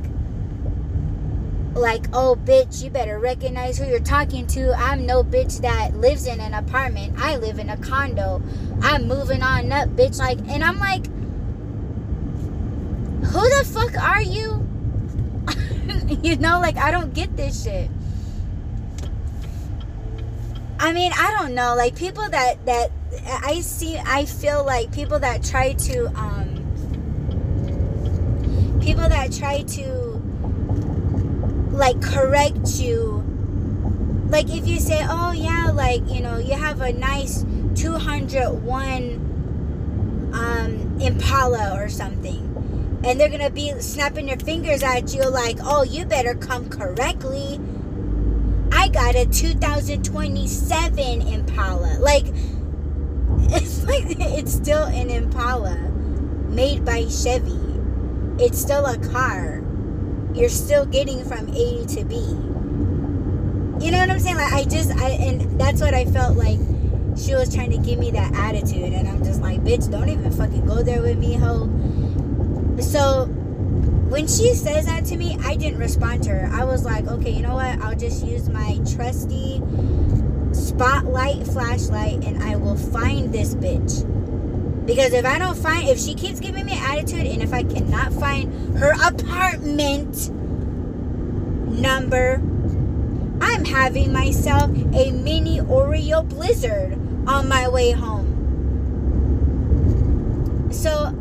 [1.73, 4.73] like, oh, bitch, you better recognize who you're talking to.
[4.73, 7.19] I'm no bitch that lives in an apartment.
[7.19, 8.41] I live in a condo.
[8.81, 10.17] I'm moving on up, bitch.
[10.19, 11.05] Like, and I'm like,
[13.25, 14.67] who the fuck are you?
[16.23, 17.89] you know, like, I don't get this shit.
[20.79, 21.75] I mean, I don't know.
[21.75, 22.91] Like, people that, that,
[23.43, 26.55] I see, I feel like people that try to, um,
[28.81, 30.18] people that try to
[31.79, 33.23] like correct you.
[34.27, 37.43] Like if you say oh yeah like you know you have a nice
[37.75, 42.45] 201 um impala or something
[43.03, 47.59] and they're gonna be snapping their fingers at you like oh you better come correctly.
[48.71, 51.97] I got a 2027 impala.
[51.99, 52.25] Like
[53.51, 55.77] it's like it's still an impala
[56.49, 57.57] made by chevy.
[58.37, 59.58] It's still a car
[60.33, 62.15] you're still getting from A to B.
[63.83, 64.35] You know what I'm saying?
[64.35, 66.59] Like I just I and that's what I felt like
[67.17, 70.31] she was trying to give me that attitude and I'm just like, bitch, don't even
[70.31, 71.65] fucking go there with me, ho.
[72.81, 73.25] So
[74.09, 76.49] when she says that to me, I didn't respond to her.
[76.51, 77.79] I was like, okay, you know what?
[77.81, 79.61] I'll just use my trusty
[80.51, 84.05] spotlight flashlight and I will find this bitch.
[84.89, 88.11] Because if I don't find, if she keeps giving me attitude, and if I cannot
[88.11, 90.31] find her apartment
[91.69, 92.41] number,
[93.39, 96.93] I'm having myself a mini Oreo blizzard
[97.27, 98.25] on my way home.
[100.71, 101.13] So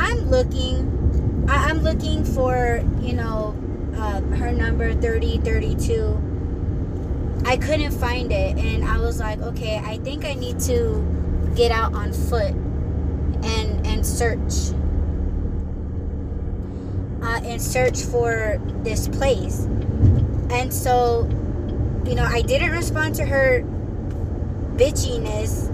[0.00, 3.54] I'm looking, I, am looking for, you know,
[3.94, 7.42] uh, her number 3032.
[7.46, 11.70] I couldn't find it, and I was like, okay, I think I need to get
[11.70, 12.56] out on foot
[14.02, 14.74] and search
[17.22, 19.60] uh, and search for this place.
[20.50, 21.28] And so
[22.04, 23.62] you know i didn't respond to her
[24.74, 25.70] bitchiness.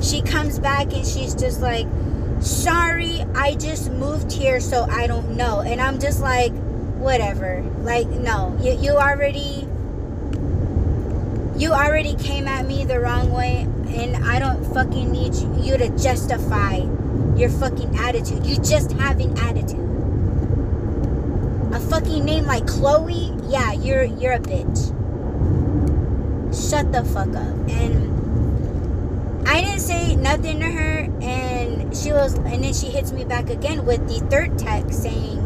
[0.00, 1.86] She comes back and she's just like
[2.40, 5.62] sorry i just moved here so i don't know.
[5.62, 6.52] And i'm just like
[6.94, 7.62] whatever.
[7.80, 9.66] Like no you, you already
[11.58, 15.88] you already came at me the wrong way and I don't fucking need you to
[15.98, 16.80] justify
[17.40, 18.44] your fucking attitude.
[18.44, 19.80] You just have an attitude.
[21.74, 24.90] A fucking name like Chloe, yeah, you're you're a bitch.
[26.52, 27.70] Shut the fuck up.
[27.70, 33.24] And I didn't say nothing to her and she was and then she hits me
[33.24, 35.38] back again with the third text saying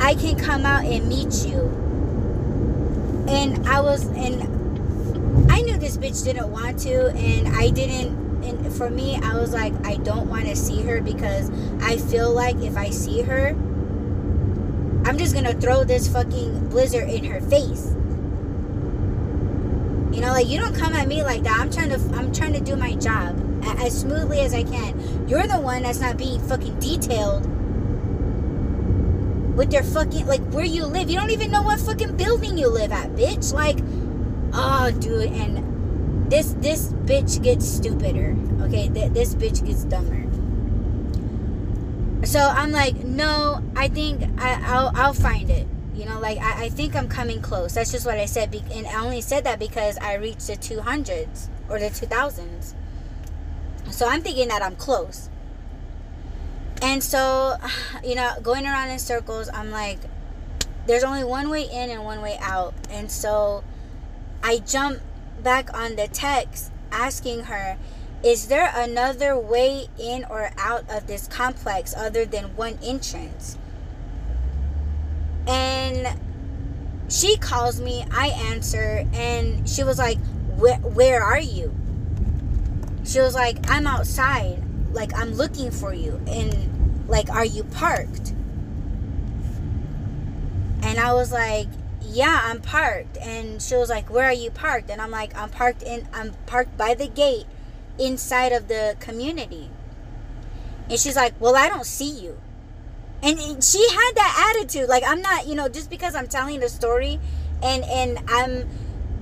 [0.00, 1.60] I can come out and meet you
[3.28, 8.72] and I was and I knew this bitch didn't want to and I didn't and
[8.72, 11.50] for me I was like I don't want to see her because
[11.82, 13.48] I feel like if I see her
[15.04, 17.94] I'm just gonna throw this fucking blizzard in her face
[20.14, 22.52] you know like you don't come at me like that I'm trying to I'm trying
[22.54, 26.40] to do my job as smoothly as I can you're the one that's not being
[26.40, 27.46] fucking detailed
[29.56, 31.10] with their fucking like where you live.
[31.10, 33.52] You don't even know what fucking building you live at, bitch.
[33.52, 33.78] Like,
[34.52, 35.71] oh, dude, and
[36.28, 38.36] this this bitch gets stupider.
[38.62, 40.22] Okay, Th- this bitch gets dumber.
[42.26, 45.66] So I'm like, no, I think I, I'll I'll find it.
[45.94, 47.74] You know, like I, I think I'm coming close.
[47.74, 50.54] That's just what I said, Be- and I only said that because I reached the
[50.54, 52.74] 200s or the 2000s.
[53.90, 55.28] So I'm thinking that I'm close.
[56.80, 57.56] And so,
[58.04, 59.98] you know, going around in circles, I'm like,
[60.86, 62.74] there's only one way in and one way out.
[62.90, 63.62] And so
[64.42, 65.00] I jump
[65.42, 67.76] back on the text asking her,
[68.22, 73.58] is there another way in or out of this complex other than one entrance?
[75.46, 76.18] And
[77.08, 80.18] she calls me, I answer, and she was like,
[80.56, 81.74] where, are you?
[83.04, 84.62] She was like, I'm outside.
[84.92, 86.20] Like, I'm looking for you.
[86.28, 88.30] And like, are you parked?
[90.82, 91.68] And I was like,
[92.12, 93.16] yeah, I'm parked.
[93.18, 94.90] And she was like, where are you parked?
[94.90, 97.46] And I'm like, I'm parked in, I'm parked by the gate
[97.98, 99.70] inside of the community.
[100.90, 102.38] And she's like, well, I don't see you.
[103.22, 104.88] And she had that attitude.
[104.88, 107.20] Like, I'm not, you know, just because I'm telling the story
[107.62, 108.68] and, and I'm,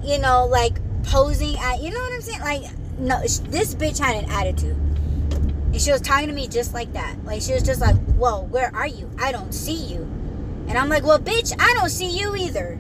[0.02, 2.40] you know, like posing at, you know what I'm saying?
[2.40, 2.62] Like,
[2.98, 4.76] no, this bitch had an attitude.
[4.76, 7.24] And she was talking to me just like that.
[7.24, 9.10] Like, she was just like, Whoa, where are you?
[9.18, 10.19] I don't see you.
[10.70, 12.78] And I'm like, Well, bitch, I don't see you either.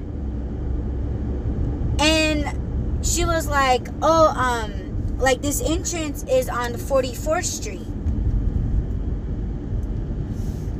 [1.98, 7.86] And she was like, Oh, um, like this entrance is on 44th Street.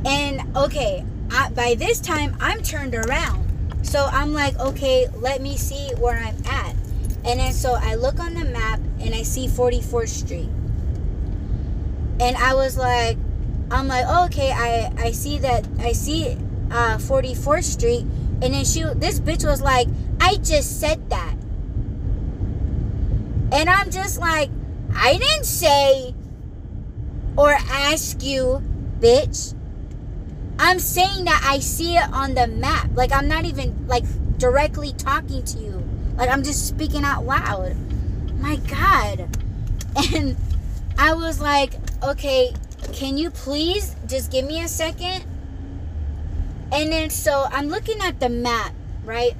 [0.05, 3.45] And okay, I, by this time, I'm turned around.
[3.85, 6.75] So I'm like, okay, let me see where I'm at.
[7.25, 10.49] And then so I look on the map and I see 44th Street.
[12.21, 13.17] And I was like,
[13.69, 16.37] I'm like, oh, okay, I, I see that, I see
[16.71, 18.05] uh, 44th Street.
[18.41, 19.87] And then she, this bitch was like,
[20.19, 21.35] I just said that.
[23.51, 24.49] And I'm just like,
[24.95, 26.15] I didn't say
[27.37, 28.63] or ask you,
[28.99, 29.53] bitch.
[30.59, 32.91] I'm saying that I see it on the map.
[32.93, 34.03] Like I'm not even like
[34.37, 35.83] directly talking to you.
[36.15, 37.75] Like I'm just speaking out loud.
[38.39, 39.27] My God.
[40.15, 40.37] And
[40.97, 42.53] I was like, okay,
[42.93, 45.25] can you please just give me a second?
[46.71, 49.35] And then so I'm looking at the map, right?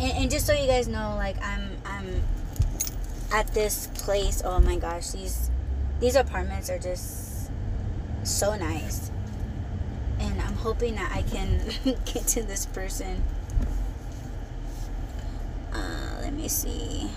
[0.00, 2.22] And, and just so you guys know, like I'm I'm
[3.32, 4.42] at this place.
[4.44, 5.50] Oh my gosh, these
[6.00, 7.50] these apartments are just
[8.24, 9.10] so nice
[10.18, 11.60] and I'm hoping that I can
[12.04, 13.22] get to this person.
[15.72, 17.10] Uh, let me see.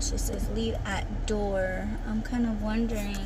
[0.00, 1.88] She says leave at door.
[2.06, 3.16] I'm kind of wondering.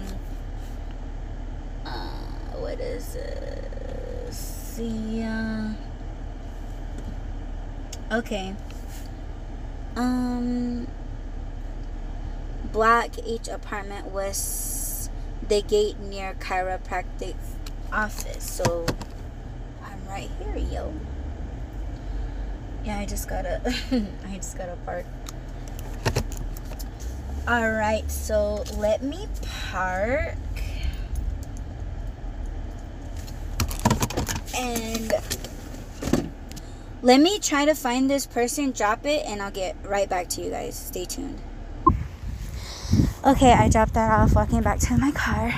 [1.85, 2.26] Uh,
[2.61, 4.37] what is this?
[4.37, 5.23] See.
[5.23, 5.73] Uh,
[8.13, 8.55] okay.
[9.97, 10.87] Um.
[12.73, 15.09] Black H apartment was
[15.49, 17.37] the gate near chiropractic
[17.93, 18.45] office.
[18.45, 18.87] So
[19.85, 20.93] I'm right here, yo.
[22.85, 23.61] Yeah, I just gotta
[24.29, 25.07] I just gotta park.
[27.49, 29.29] Alright, so let me
[29.71, 30.37] park.
[34.57, 35.13] And
[37.03, 40.43] let me try to find this person, drop it, and I'll get right back to
[40.43, 40.77] you guys.
[40.77, 41.39] Stay tuned.
[43.25, 45.53] Okay, I dropped that off walking back to my car.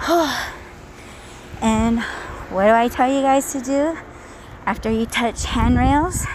[1.62, 2.00] and
[2.50, 3.98] what do I tell you guys to do
[4.66, 6.26] after you touch handrails?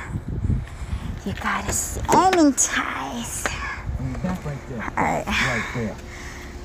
[1.25, 3.45] You gotta sanitize.
[4.23, 5.25] Right All right.
[5.27, 5.95] right.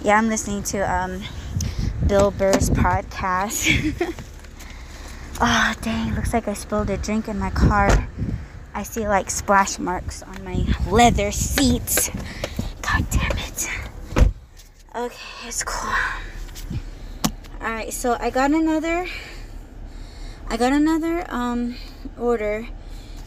[0.02, 1.22] Yeah, I'm listening to um,
[2.06, 4.16] Bill Burr's podcast.
[5.40, 6.14] oh, dang.
[6.14, 8.08] Looks like I spilled a drink in my car.
[8.74, 12.10] I see like splash marks on my leather seats.
[12.82, 13.68] God damn it.
[14.94, 15.94] Okay, it's cool.
[17.60, 19.06] Alright, so I got another
[20.48, 21.76] I got another um
[22.18, 22.66] order.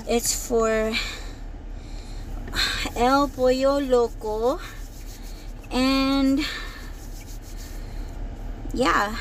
[0.07, 0.93] It's for
[2.95, 4.59] El Pollo Loco.
[5.71, 6.41] And
[8.73, 9.17] yeah.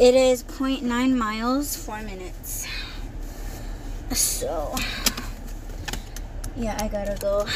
[0.00, 2.66] It is 0.9 miles, 4 minutes.
[4.12, 4.74] So
[6.56, 7.46] yeah, I gotta go.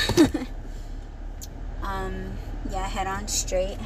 [1.83, 2.33] um,
[2.71, 3.79] yeah, head on straight.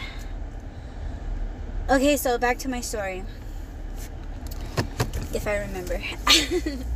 [1.89, 3.23] Okay, so back to my story.
[5.33, 6.03] If I remember.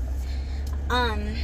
[0.91, 1.37] um,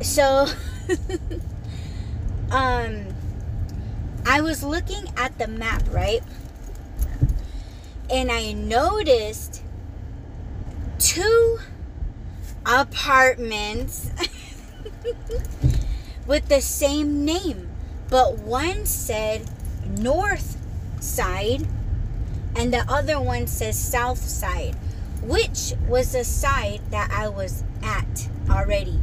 [0.00, 0.46] so,
[2.52, 3.06] um,
[4.24, 6.22] I was looking at the map, right?
[8.10, 9.62] And I noticed
[10.98, 11.58] two
[12.64, 14.10] apartments
[16.26, 17.68] with the same name,
[18.08, 19.48] but one said
[19.86, 20.56] North
[21.00, 21.66] Side
[22.56, 24.74] and the other one says South Side,
[25.22, 29.00] which was the side that I was at already.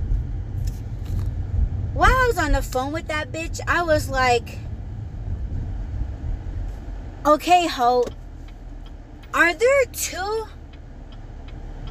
[1.93, 4.57] While I was on the phone with that bitch, I was like,
[7.25, 8.03] okay, ho,
[9.35, 10.45] are there two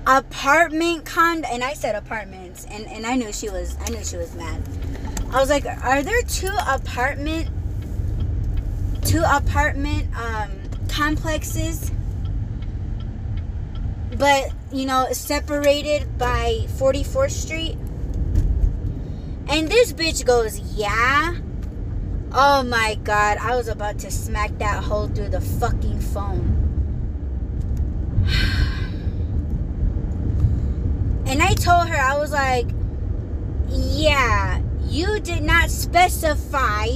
[0.06, 1.46] apartment condo?
[1.46, 4.62] And I said apartments, and, and I knew she was, I knew she was mad.
[5.30, 7.50] I was like, are there two apartment
[9.02, 10.50] two apartment um,
[10.88, 11.92] complexes
[14.16, 17.76] but you know separated by 44th Street?
[19.46, 21.36] And this bitch goes, "Yeah."
[22.32, 26.63] Oh my god, I was about to smack that hole through the fucking phone.
[31.26, 32.66] And I told her, I was like,
[33.68, 36.86] yeah, you did not specify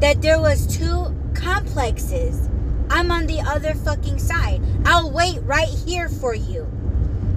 [0.00, 2.48] that there was two complexes.
[2.90, 4.60] I'm on the other fucking side.
[4.84, 6.66] I'll wait right here for you.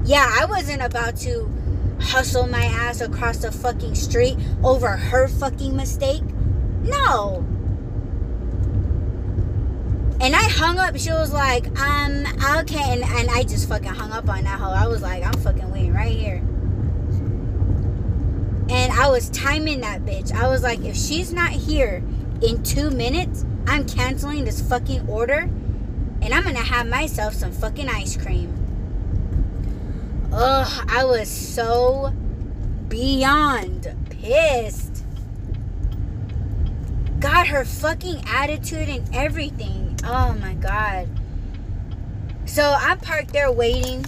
[0.05, 1.51] Yeah, I wasn't about to
[1.99, 6.23] hustle my ass across the fucking street over her fucking mistake.
[6.81, 7.45] No.
[10.21, 10.97] And I hung up.
[10.97, 12.25] She was like, um,
[12.57, 12.93] okay.
[12.93, 14.71] And, and I just fucking hung up on that hoe.
[14.71, 16.41] I was like, I'm fucking waiting right here.
[18.69, 20.31] And I was timing that bitch.
[20.31, 22.03] I was like, if she's not here
[22.41, 25.49] in two minutes, I'm canceling this fucking order.
[26.21, 28.63] And I'm gonna have myself some fucking ice cream.
[30.31, 32.13] Ugh, I was so
[32.87, 35.05] beyond pissed.
[37.19, 39.82] God, her fucking attitude and everything.
[40.03, 41.07] Oh my god.
[42.45, 44.05] So I'm parked there waiting.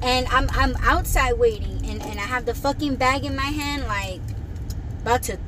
[0.00, 3.84] And I'm I'm outside waiting and, and I have the fucking bag in my hand
[3.84, 4.20] like
[5.02, 5.38] about to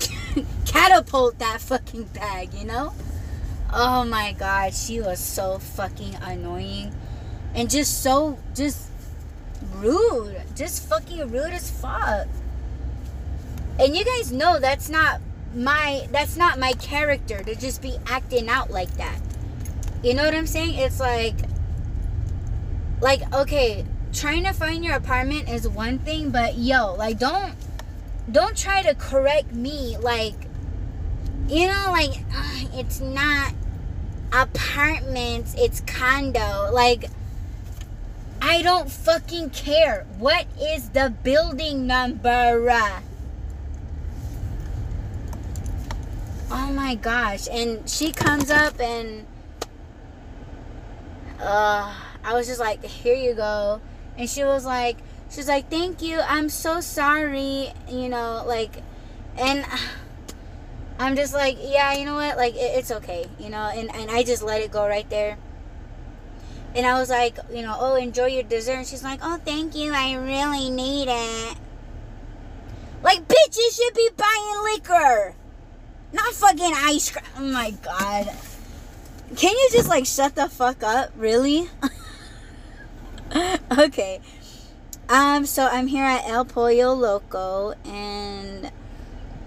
[0.66, 2.92] catapult that fucking bag, you know?
[3.72, 6.92] Oh my god, she was so fucking annoying.
[7.54, 8.88] And just so just
[9.74, 10.42] rude.
[10.56, 12.26] Just fucking rude as fuck.
[13.78, 15.20] And you guys know that's not
[15.54, 19.18] my that's not my character to just be acting out like that.
[20.02, 20.74] You know what I'm saying?
[20.74, 21.36] It's like
[23.00, 27.54] like okay, trying to find your apartment is one thing, but yo, like don't
[28.30, 30.34] don't try to correct me like
[31.48, 32.12] you know like
[32.74, 33.52] it's not
[34.32, 36.70] apartments, it's condo.
[36.72, 37.06] Like
[38.42, 40.06] I don't fucking care.
[40.18, 42.60] What is the building number?
[46.50, 47.48] Oh my gosh.
[47.50, 49.26] And she comes up and
[51.40, 51.94] uh
[52.24, 53.80] I was just like, here you go.
[54.18, 54.98] And she was like,
[55.30, 56.20] she's like, thank you.
[56.20, 57.72] I'm so sorry.
[57.88, 58.82] You know, like,
[59.38, 59.64] and
[60.98, 62.36] I'm just like, yeah, you know what?
[62.36, 63.26] Like, it, it's okay.
[63.38, 65.38] You know, and, and I just let it go right there.
[66.74, 68.74] And I was like, you know, oh, enjoy your dessert.
[68.74, 69.92] And she's like, oh, thank you.
[69.92, 71.56] I really need it.
[73.02, 75.34] Like, bitch, you should be buying liquor.
[76.12, 77.24] Not fucking ice cream.
[77.36, 78.30] Oh my god.
[79.36, 81.10] Can you just like shut the fuck up?
[81.16, 81.68] Really?
[83.78, 84.20] okay.
[85.08, 88.70] Um, so I'm here at El Pollo Loco and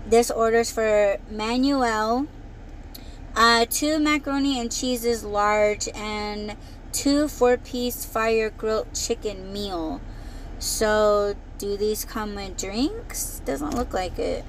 [0.07, 2.27] this order's for Manuel.
[3.35, 6.55] Uh, two macaroni and cheeses large and
[6.91, 9.99] two four piece fire grilled chicken meal.
[10.59, 13.41] So do these come with drinks?
[13.43, 14.45] Doesn't look like it.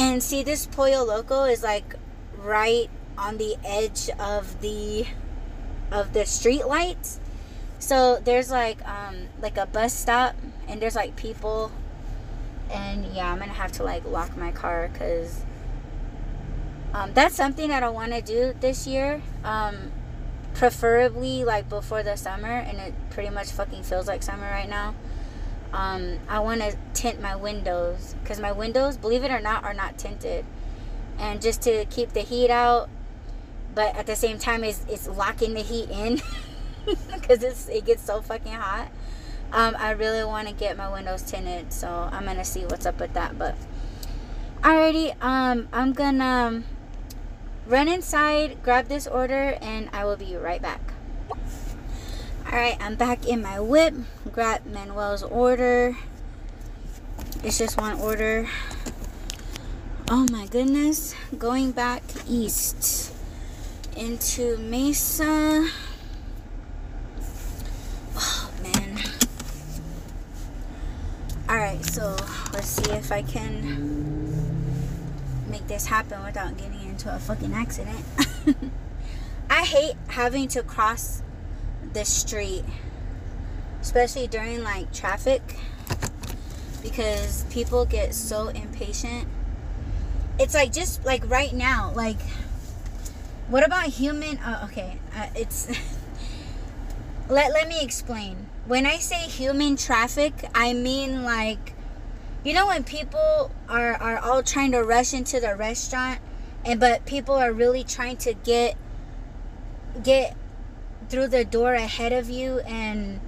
[0.00, 1.94] And see this Pollo Loco is like
[2.38, 2.88] right
[3.18, 5.06] on the edge of the
[5.92, 7.20] of the street lights.
[7.78, 10.36] So there's like um like a bus stop
[10.66, 11.70] and there's like people
[12.70, 15.44] and yeah, I'm to have to like lock my car cuz
[16.94, 19.20] um that's something that I want to do this year.
[19.44, 19.92] Um
[20.54, 24.94] preferably like before the summer and it pretty much fucking feels like summer right now
[25.72, 29.74] um, I want to tint my windows because my windows, believe it or not, are
[29.74, 30.44] not tinted.
[31.18, 32.88] And just to keep the heat out,
[33.74, 36.20] but at the same time, it's, it's locking the heat in
[37.14, 38.90] because it gets so fucking hot.
[39.52, 43.00] Um, I really want to get my windows tinted, so I'm gonna see what's up
[43.00, 43.36] with that.
[43.36, 43.56] But
[44.62, 46.64] alrighty, um, I'm gonna um,
[47.66, 50.92] run inside, grab this order, and I will be right back.
[52.52, 53.94] Alright, I'm back in my whip.
[54.32, 55.96] Grab Manuel's order.
[57.44, 58.48] It's just one order.
[60.10, 61.14] Oh my goodness.
[61.38, 63.14] Going back east
[63.96, 65.68] into Mesa.
[68.16, 68.98] Oh man.
[71.48, 72.16] Alright, so
[72.52, 74.26] let's see if I can
[75.48, 78.04] make this happen without getting into a fucking accident.
[79.50, 81.22] I hate having to cross
[81.92, 82.64] the street,
[83.80, 85.42] especially during like traffic,
[86.82, 89.28] because people get so impatient.
[90.38, 92.20] It's like just like right now, like
[93.48, 94.38] what about human?
[94.38, 95.68] Uh, okay, uh, it's
[97.28, 98.46] let let me explain.
[98.66, 101.74] When I say human traffic, I mean like
[102.44, 106.20] you know when people are are all trying to rush into the restaurant
[106.64, 108.76] and but people are really trying to get
[110.02, 110.36] get
[111.10, 113.20] through the door ahead of you and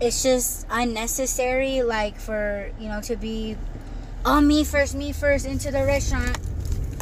[0.00, 3.56] it's just unnecessary like for you know to be
[4.24, 6.36] oh me first me first into the restaurant.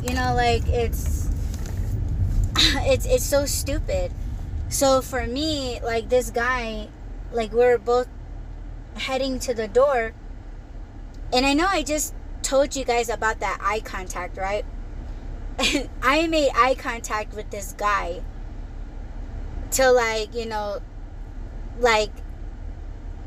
[0.02, 1.28] You know like it's
[2.86, 4.12] it's it's so stupid.
[4.68, 6.88] So for me like this guy
[7.32, 8.08] like we're both
[8.96, 10.14] heading to the door
[11.32, 14.64] and i know i just told you guys about that eye contact right?
[16.02, 18.22] I made eye contact with this guy
[19.74, 20.80] to like you know
[21.80, 22.10] like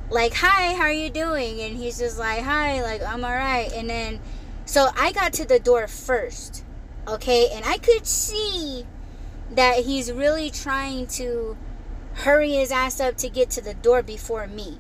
[0.09, 1.59] like hi how are you doing?
[1.61, 4.19] And he's just like hi like i'm all right and then
[4.65, 6.63] so i got to the door first
[7.07, 7.49] okay?
[7.51, 8.85] And i could see
[9.51, 11.57] that he's really trying to
[12.13, 14.79] hurry his ass up to get to the door before me.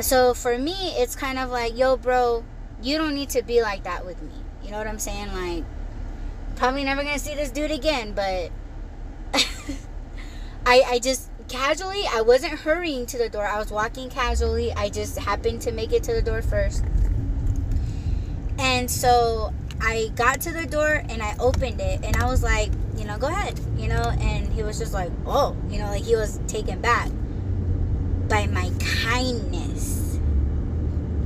[0.00, 2.44] So for me it's kind of like yo bro
[2.80, 4.32] you don't need to be like that with me.
[4.64, 5.34] You know what i'm saying?
[5.34, 5.64] Like
[6.56, 8.50] probably never gonna see this dude again but
[10.66, 13.46] I, I just casually, I wasn't hurrying to the door.
[13.46, 14.72] I was walking casually.
[14.72, 16.84] I just happened to make it to the door first.
[18.58, 22.70] And so I got to the door and I opened it and I was like,
[22.96, 26.02] you know, go ahead, you know, and he was just like, oh, you know, like
[26.02, 27.08] he was taken back
[28.28, 30.18] by my kindness.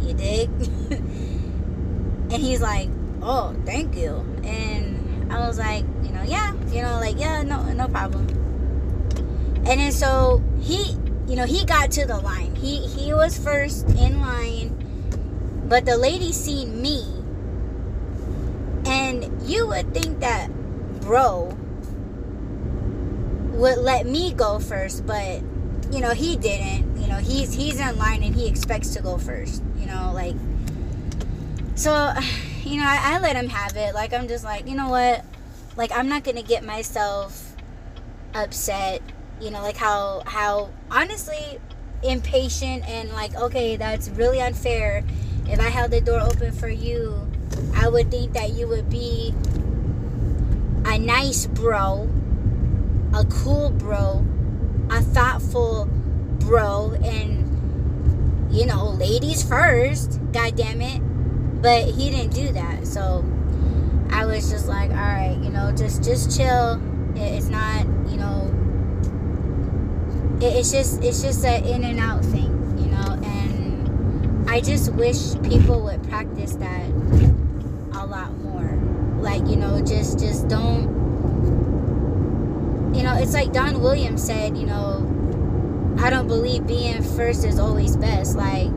[0.02, 0.50] You dig?
[0.90, 2.90] and he's like,
[3.22, 4.16] oh, thank you.
[4.44, 4.91] And
[5.32, 8.28] I was like, you know, yeah, you know, like, yeah, no, no problem.
[9.64, 12.54] And then so he, you know, he got to the line.
[12.54, 17.02] He he was first in line, but the lady seen me.
[18.84, 20.50] And you would think that
[21.00, 21.56] bro
[23.52, 25.40] would let me go first, but
[25.90, 27.00] you know, he didn't.
[27.00, 30.36] You know, he's he's in line and he expects to go first, you know, like
[31.74, 32.12] so
[32.64, 33.94] you know, I, I let him have it.
[33.94, 35.24] Like I'm just like, you know what?
[35.76, 37.52] Like I'm not gonna get myself
[38.34, 39.02] upset
[39.40, 41.58] you know like how how honestly
[42.02, 45.04] impatient and like okay that's really unfair
[45.46, 47.28] if i held the door open for you
[47.74, 49.34] i would think that you would be
[50.86, 52.08] a nice bro
[53.14, 54.24] a cool bro
[54.90, 55.86] a thoughtful
[56.38, 57.40] bro and
[58.54, 61.02] you know ladies first god damn it
[61.62, 63.24] but he didn't do that so
[64.10, 66.80] i was just like all right you know just just chill
[67.16, 68.50] it's not you know
[70.40, 73.20] it's just it's just an in and out thing, you know.
[73.24, 76.90] And I just wish people would practice that
[77.94, 78.78] a lot more.
[79.20, 81.00] Like you know, just just don't.
[82.94, 84.56] You know, it's like Don Williams said.
[84.56, 88.36] You know, I don't believe being first is always best.
[88.36, 88.68] Like,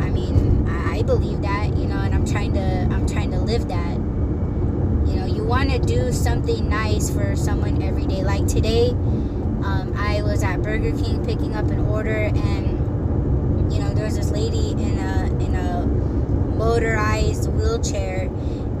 [0.00, 0.55] I mean,
[0.96, 1.76] I, believe that.
[1.76, 3.94] You know, and I'm trying to I'm trying to live that.
[3.96, 8.22] You know, you want to do something nice for someone every day.
[8.22, 13.92] Like today um, I was at Burger King picking up an order, and you know
[13.94, 15.86] there was this lady in a in a
[16.56, 18.22] motorized wheelchair,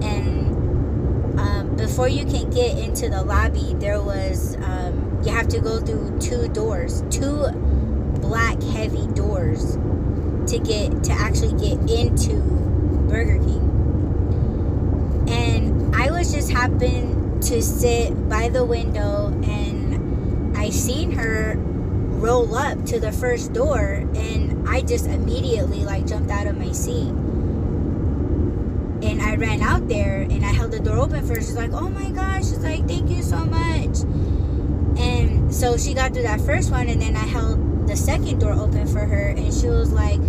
[0.02, 5.60] and um, before you can get into the lobby, there was um, you have to
[5.60, 7.50] go through two doors, two
[8.20, 9.76] black heavy doors
[10.48, 12.40] to get to actually get into
[13.08, 15.26] Burger King.
[15.28, 22.54] And I was just happened to sit by the window and I seen her roll
[22.54, 27.12] up to the first door and I just immediately like jumped out of my seat.
[29.02, 31.40] And I ran out there and I held the door open for her.
[31.40, 32.48] She's like, oh my gosh.
[32.48, 34.00] She's like, thank you so much.
[34.98, 38.52] And so she got through that first one and then I held the second door
[38.52, 40.20] open for her and she was like,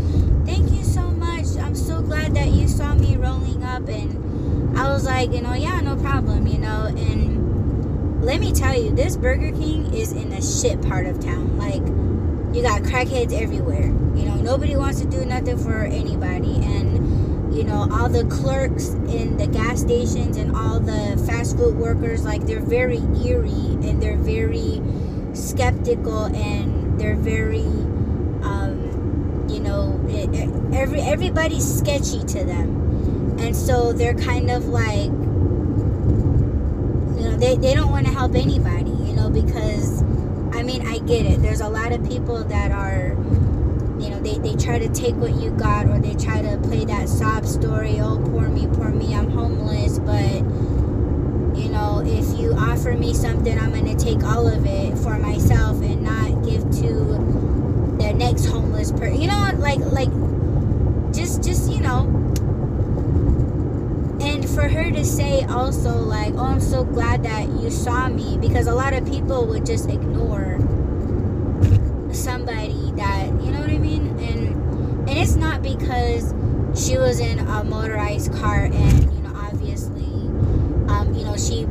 [0.45, 1.45] thank you so much.
[1.57, 3.87] I'm so glad that you saw me rolling up.
[3.89, 6.85] And I was like, you know, yeah, no problem, you know.
[6.85, 11.57] And let me tell you, this Burger King is in a shit part of town.
[11.57, 11.81] Like,
[12.55, 13.87] you got crackheads everywhere.
[14.15, 16.55] You know, nobody wants to do nothing for anybody.
[16.55, 21.75] And, you know, all the clerks in the gas stations and all the fast food
[21.75, 24.81] workers, like, they're very eerie and they're very
[25.33, 27.65] skeptical and they're very,
[28.43, 30.29] um, you know, it,
[30.73, 33.37] every everybody's sketchy to them.
[33.39, 35.11] And so they're kind of like,
[37.17, 40.01] you know, they, they don't want to help anybody, you know, because
[40.53, 41.41] I mean, I get it.
[41.41, 43.09] There's a lot of people that are,
[43.99, 46.85] you know, they, they try to take what you got or they try to play
[46.85, 47.99] that sob story.
[47.99, 49.99] Oh, poor me, poor me, I'm homeless.
[49.99, 50.41] But,
[51.67, 55.17] you know, if you offer me something, I'm going to take all of it for
[55.19, 59.19] myself and not give to the next homeless person.
[59.19, 60.07] You know, like, like,
[61.13, 62.05] just, just, you know,
[64.21, 68.37] And for her to say also like oh i'm so glad that you saw me
[68.39, 70.57] because a lot of people would just ignore
[72.11, 76.33] somebody that you know what i mean and and it's not because
[76.75, 79.16] she was in a motorized car and
[81.27, 81.67] know she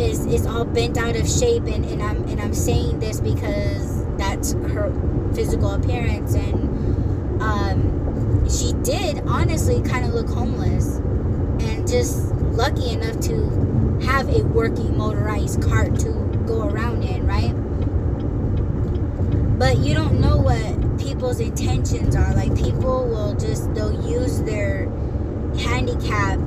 [0.00, 4.04] is is all bent out of shape and, and i'm and i'm saying this because
[4.16, 4.92] that's her
[5.34, 10.96] physical appearance and um she did honestly kind of look homeless
[11.66, 16.12] and just lucky enough to have a working motorized cart to
[16.46, 17.54] go around in, right?
[19.58, 24.88] but you don't know what people's intentions are like people will just they'll use their
[25.58, 26.38] handicap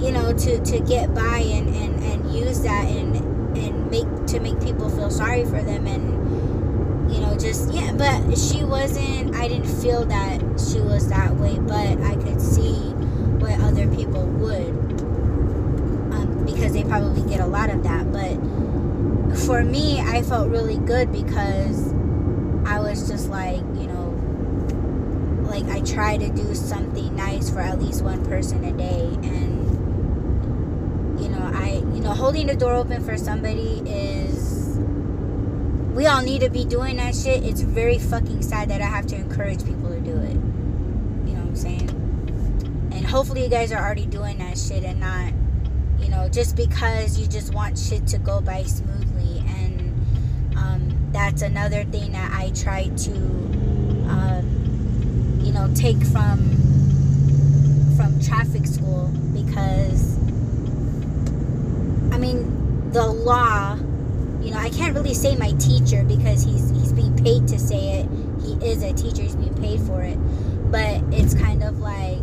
[0.00, 3.16] you know to to get by and and and use that and
[3.56, 8.36] and make to make people feel sorry for them and you know just yeah but
[8.36, 12.74] she wasn't i didn't feel that she was that way but i could see
[13.40, 14.68] what other people would
[16.12, 18.36] um, because they probably get a lot of that but
[19.46, 21.92] for me i felt really good because
[22.66, 24.08] i was just like you know
[25.50, 29.58] like i try to do something nice for at least one person a day and
[31.20, 34.78] you know i you know holding the door open for somebody is
[35.94, 37.42] we all need to be doing that shit.
[37.42, 40.34] It's very fucking sad that i have to encourage people to do it.
[41.28, 41.90] You know what i'm saying?
[42.92, 45.32] And hopefully you guys are already doing that shit and not
[46.00, 49.44] you know just because you just want shit to go by smoothly.
[49.46, 53.12] And um, that's another thing that i try to
[54.08, 56.38] um, you know take from
[57.96, 60.17] from traffic school because
[62.18, 63.76] I mean, the law,
[64.42, 68.00] you know, I can't really say my teacher because he's he's being paid to say
[68.00, 68.08] it.
[68.42, 70.16] He is a teacher, he's being paid for it.
[70.68, 72.18] But it's kind of like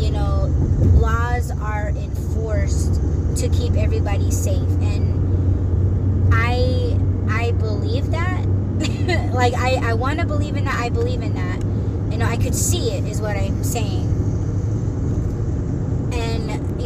[0.00, 0.54] you know,
[0.94, 2.94] laws are enforced
[3.40, 6.96] to keep everybody safe and I
[7.28, 8.46] I believe that.
[9.34, 10.80] like I I want to believe in that.
[10.80, 11.60] I believe in that.
[12.12, 14.13] You know, I could see it is what I'm saying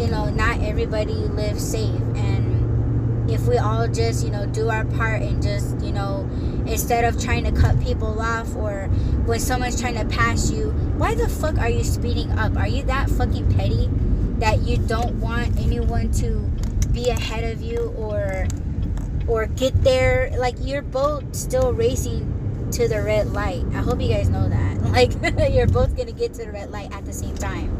[0.08, 2.00] you know, not everybody lives safe.
[2.16, 6.26] And if we all just, you know, do our part and just, you know,
[6.66, 8.86] instead of trying to cut people off or
[9.26, 12.56] when someone's trying to pass you, why the fuck are you speeding up?
[12.56, 13.90] Are you that fucking petty
[14.38, 16.50] that you don't want anyone to
[16.90, 18.46] be ahead of you or
[19.26, 23.62] or get there like you're both still racing to the red light.
[23.74, 24.68] I hope you guys know that.
[24.88, 25.12] Like
[25.52, 27.77] you're both going to get to the red light at the same time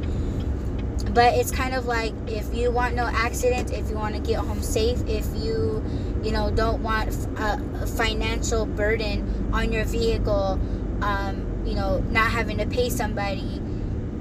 [1.19, 4.39] but it's kind of like if you want no accidents if you want to get
[4.39, 5.83] home safe if you
[6.23, 7.09] you know don't want
[7.39, 10.61] a, financial burden on your vehicle
[11.03, 13.61] um, you know not having to pay somebody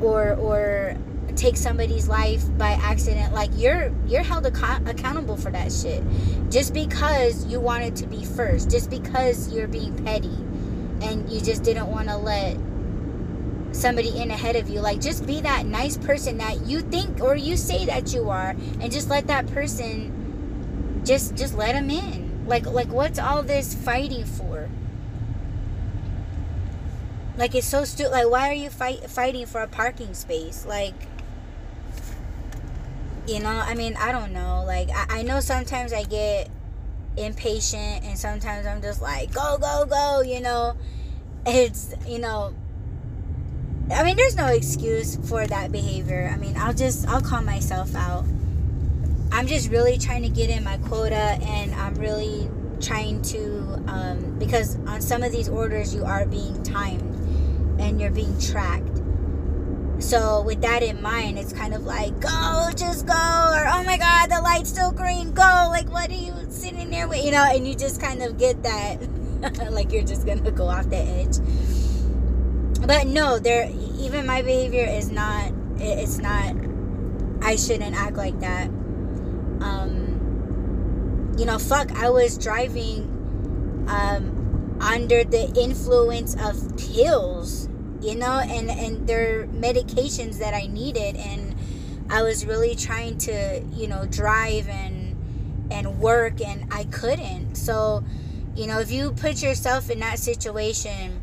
[0.02, 0.98] or or
[1.36, 6.04] take somebody's life by accident like you're you're held ac- accountable for that shit.
[6.50, 10.36] Just because you wanted to be first just because you're being petty
[11.04, 12.58] and you just didn't want to let
[13.72, 14.80] somebody in ahead of you.
[14.80, 18.56] Like just be that nice person that you think or you say that you are
[18.80, 22.46] and just let that person just just let them in.
[22.48, 24.70] Like like what's all this fighting for?
[27.38, 28.12] Like it's so stupid.
[28.12, 30.66] Like why are you fight fighting for a parking space?
[30.66, 30.96] Like
[33.28, 34.64] you know, I mean, I don't know.
[34.66, 36.50] Like I, I know sometimes I get
[37.18, 40.78] impatient and sometimes I'm just like go go go, you know.
[41.46, 42.54] It's you know
[43.90, 46.30] I mean, there's no excuse for that behavior.
[46.32, 48.26] I mean, I'll just, I'll call myself out.
[49.32, 52.50] I'm just really trying to get in my quota and I'm really
[52.82, 57.02] trying to, um, because on some of these orders, you are being timed
[57.80, 59.02] and you're being tracked.
[60.00, 63.98] So, with that in mind, it's kind of like, go, just go, or oh my
[63.98, 65.42] god, the light's still green, go.
[65.42, 67.26] Like, what are you sitting there with?
[67.26, 68.98] You know, and you just kind of get that,
[69.72, 71.38] like, you're just gonna go off the edge
[72.86, 73.70] but no there
[74.00, 76.56] even my behavior is not it's not
[77.42, 78.68] i shouldn't act like that.
[79.62, 83.04] Um you know fuck i was driving
[83.88, 87.70] um under the influence of pills
[88.02, 91.56] you know and and their medications that i needed and
[92.10, 95.16] i was really trying to you know drive and
[95.72, 97.56] and work and i couldn't.
[97.56, 98.04] So
[98.56, 101.22] you know if you put yourself in that situation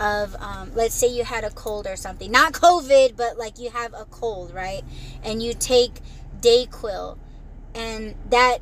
[0.00, 2.30] of um, let's say you had a cold or something.
[2.30, 4.82] Not covid but like you have a cold right?
[5.22, 6.00] And you take
[6.40, 7.18] dayquil
[7.74, 8.58] and that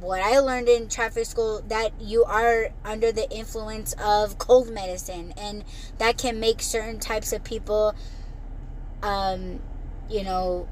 [0.00, 5.32] what i learned in traffic school that you are under the influence of cold medicine
[5.36, 5.64] and
[5.98, 7.94] that can make certain types of people
[9.02, 9.60] um
[10.10, 10.68] you know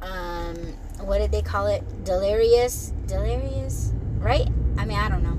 [0.00, 0.56] um
[1.04, 2.04] what did they call it?
[2.04, 2.92] Delirious?
[3.06, 3.92] Delirious?
[4.18, 4.48] Right?
[4.78, 5.36] I mean i don't know.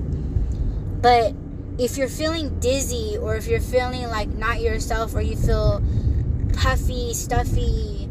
[1.00, 1.34] But
[1.78, 5.82] if you're feeling dizzy or if you're feeling like not yourself or you feel
[6.54, 8.08] puffy, stuffy,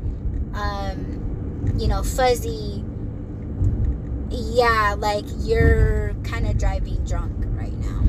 [0.54, 2.84] um, you know, fuzzy,
[4.30, 8.02] yeah, like you're kind of driving drunk right now.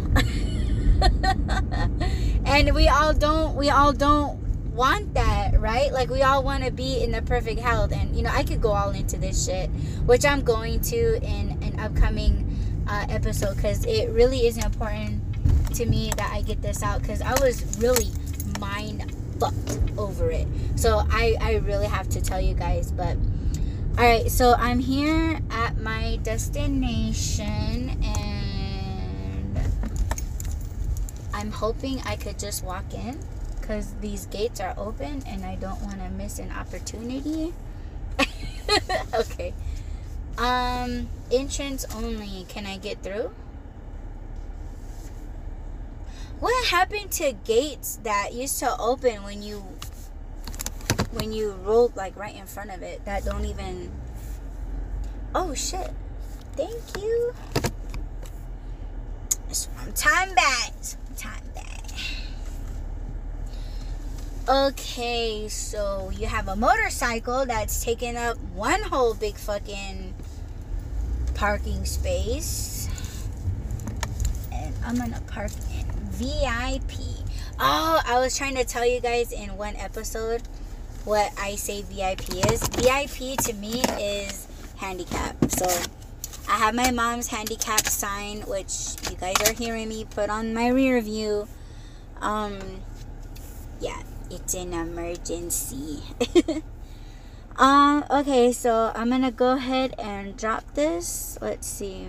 [2.46, 4.40] and we all don't, we all don't
[4.72, 5.92] want that, right?
[5.92, 7.92] Like we all want to be in the perfect health.
[7.92, 9.70] And, you know, I could go all into this shit,
[10.04, 12.50] which I'm going to in an upcoming
[12.88, 15.23] uh, episode because it really is important
[15.74, 18.10] to me that I get this out because I was really
[18.60, 20.46] mind fucked over it.
[20.76, 22.92] So I, I really have to tell you guys.
[22.92, 23.16] But
[23.98, 29.58] all right, so I'm here at my destination and
[31.32, 33.18] I'm hoping I could just walk in
[33.60, 37.54] because these gates are open and I don't want to miss an opportunity.
[39.14, 39.54] okay.
[40.38, 42.44] Um, entrance only.
[42.48, 43.32] Can I get through?
[46.40, 49.64] What happened to gates that used to open when you
[51.12, 53.90] when you rolled like right in front of it that don't even
[55.34, 55.90] Oh shit.
[56.52, 57.34] Thank you.
[59.96, 60.72] Time back.
[61.16, 61.90] Time back.
[64.48, 70.14] Okay, so you have a motorcycle that's taking up one whole big fucking
[71.34, 72.88] parking space.
[74.52, 75.50] And I'm gonna park
[76.14, 76.92] VIP.
[77.58, 80.42] Oh, I was trying to tell you guys in one episode
[81.04, 82.66] what I say VIP is.
[82.68, 84.46] VIP to me is
[84.76, 85.36] handicap.
[85.50, 85.66] So
[86.48, 90.68] I have my mom's handicap sign, which you guys are hearing me put on my
[90.68, 91.48] rear view.
[92.20, 92.58] Um,
[93.80, 96.00] yeah, it's an emergency.
[97.56, 101.36] um, okay, so I'm gonna go ahead and drop this.
[101.40, 102.08] Let's see.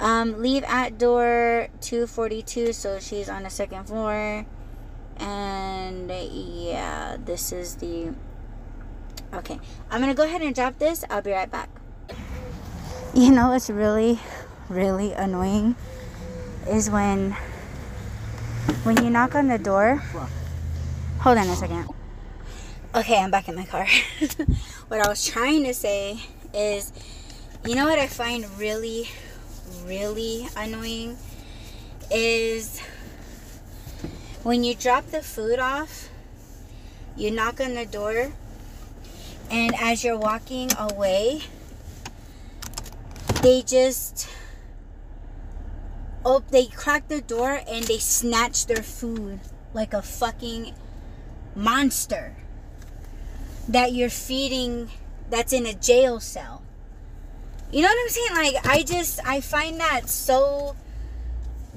[0.00, 4.46] Um, leave at door 242, so she's on the second floor.
[5.18, 8.14] And yeah, this is the.
[9.32, 11.04] Okay, I'm gonna go ahead and drop this.
[11.10, 11.68] I'll be right back.
[13.14, 14.18] You know what's really,
[14.68, 15.76] really annoying
[16.66, 17.36] is when
[18.84, 19.96] when you knock on the door.
[21.20, 21.86] Hold on a second.
[22.94, 23.86] Okay, I'm back in my car.
[24.88, 26.18] what I was trying to say
[26.54, 26.92] is,
[27.66, 29.08] you know what I find really,
[29.84, 31.16] really annoying
[32.10, 32.80] is
[34.42, 36.08] when you drop the food off,
[37.16, 38.32] you knock on the door,
[39.50, 41.42] and as you're walking away,
[43.42, 44.28] they just
[46.24, 49.40] oh they crack the door and they snatch their food
[49.72, 50.74] like a fucking
[51.54, 52.34] monster
[53.68, 54.90] that you're feeding
[55.30, 56.59] that's in a jail cell.
[57.72, 58.54] You know what I'm saying?
[58.54, 60.74] Like I just I find that so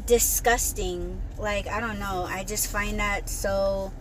[0.05, 1.21] disgusting.
[1.37, 2.25] Like I don't know.
[2.27, 3.93] I just find that so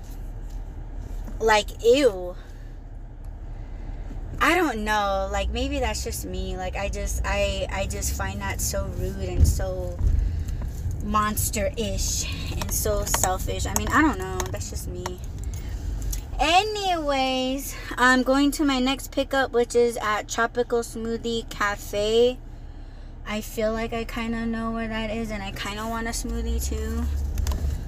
[1.38, 2.34] like ew.
[4.40, 5.28] I don't know.
[5.30, 6.57] Like maybe that's just me.
[6.57, 9.99] Like I just I I just find that so rude and so
[11.05, 13.66] monster-ish and so selfish.
[13.66, 14.38] I mean, I don't know.
[14.51, 15.18] That's just me.
[16.45, 22.36] Anyways, I'm going to my next pickup, which is at Tropical Smoothie Cafe.
[23.24, 26.09] I feel like I kind of know where that is, and I kind of want
[26.09, 27.05] a smoothie too,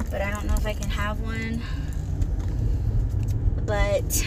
[0.09, 1.63] but I don't know if I can have one.
[3.67, 4.25] But,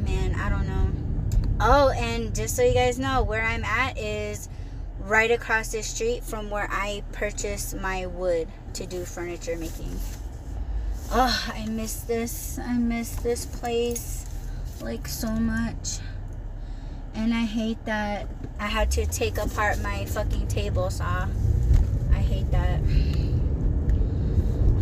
[0.00, 1.58] man, I don't know.
[1.60, 4.48] Oh, and just so you guys know, where I'm at is
[5.00, 9.94] right across the street from where I purchased my wood to do furniture making.
[11.14, 12.58] Oh, I miss this.
[12.58, 14.24] I miss this place
[14.80, 15.98] like so much.
[17.14, 21.28] And I hate that I had to take apart my fucking table saw.
[22.12, 22.80] I hate that.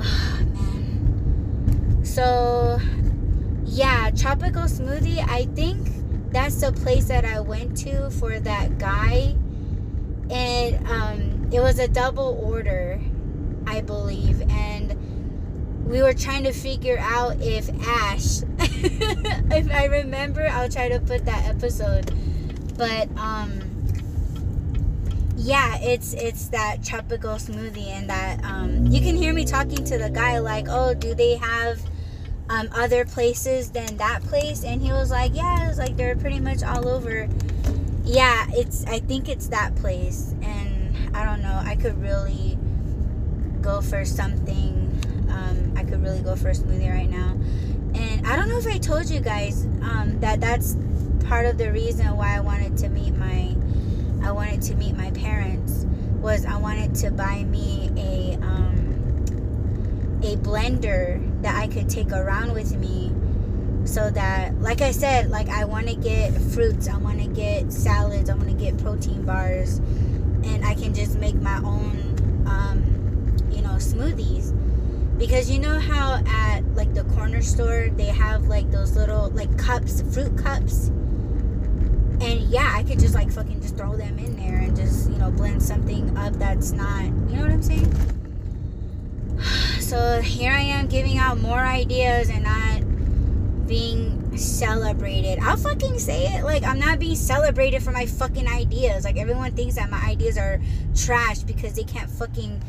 [0.03, 2.05] Oh, man.
[2.05, 2.79] So,
[3.65, 5.89] yeah, Tropical Smoothie, I think
[6.31, 9.35] that's the place that I went to for that guy.
[10.31, 13.01] And um, it was a double order,
[13.67, 14.43] I believe.
[14.43, 14.97] And
[15.91, 21.25] we were trying to figure out if Ash, if I remember, I'll try to put
[21.25, 22.15] that episode.
[22.79, 23.61] But um,
[25.37, 29.99] yeah, it's it's that tropical smoothie, and that um, you can hear me talking to
[29.99, 31.83] the guy like, oh, do they have
[32.49, 34.63] um, other places than that place?
[34.63, 37.29] And he was like, yeah, it's like they're pretty much all over.
[38.05, 41.61] Yeah, it's I think it's that place, and I don't know.
[41.65, 42.57] I could really
[43.61, 44.90] go for something
[45.31, 47.37] um, I could really go for a smoothie right now.
[47.95, 50.77] And I don't know if I told you guys um, that that's
[51.27, 53.55] part of the reason why I wanted to meet my
[54.23, 55.87] I wanted to meet my parents
[56.21, 62.53] was I wanted to buy me a um, a blender that I could take around
[62.53, 63.13] with me
[63.85, 67.73] so that like I said like I want to get fruits I want to get
[67.73, 69.79] salads I want to get protein bars
[70.45, 74.55] and I can just make my own um, you know smoothies
[75.21, 79.55] because you know how at like the corner store they have like those little like
[79.59, 80.89] cups fruit cups
[82.23, 85.19] and yeah, I could just like fucking just throw them in there and just you
[85.19, 87.95] know blend something up that's not you know what I'm saying.
[89.81, 95.41] So here I am giving out more ideas and not being celebrated.
[95.41, 96.45] I'll fucking say it.
[96.45, 99.05] Like I'm not being celebrated for my fucking ideas.
[99.05, 100.61] Like everyone thinks that my ideas are
[100.95, 102.63] trash because they can't fucking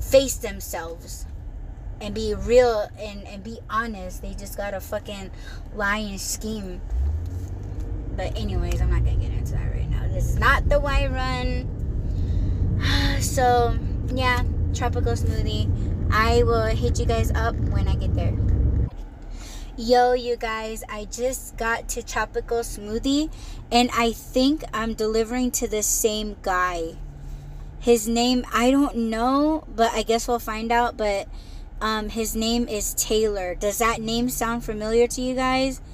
[0.00, 1.24] face themselves
[2.00, 4.22] and be real and, and be honest.
[4.22, 5.30] They just gotta fucking
[5.74, 6.80] lie and scheme.
[8.16, 10.06] But anyways, I'm not gonna get into that right now.
[10.08, 11.70] This is not the Y run.
[13.20, 13.78] So
[14.14, 14.42] yeah,
[14.74, 15.70] tropical smoothie.
[16.12, 18.34] I will hit you guys up when I get there.
[19.76, 23.28] Yo, you guys, I just got to Tropical Smoothie
[23.72, 26.94] and I think I'm delivering to the same guy.
[27.80, 30.96] His name, I don't know, but I guess we'll find out.
[30.96, 31.26] But
[31.80, 33.54] um, his name is Taylor.
[33.54, 35.80] Does that name sound familiar to you guys?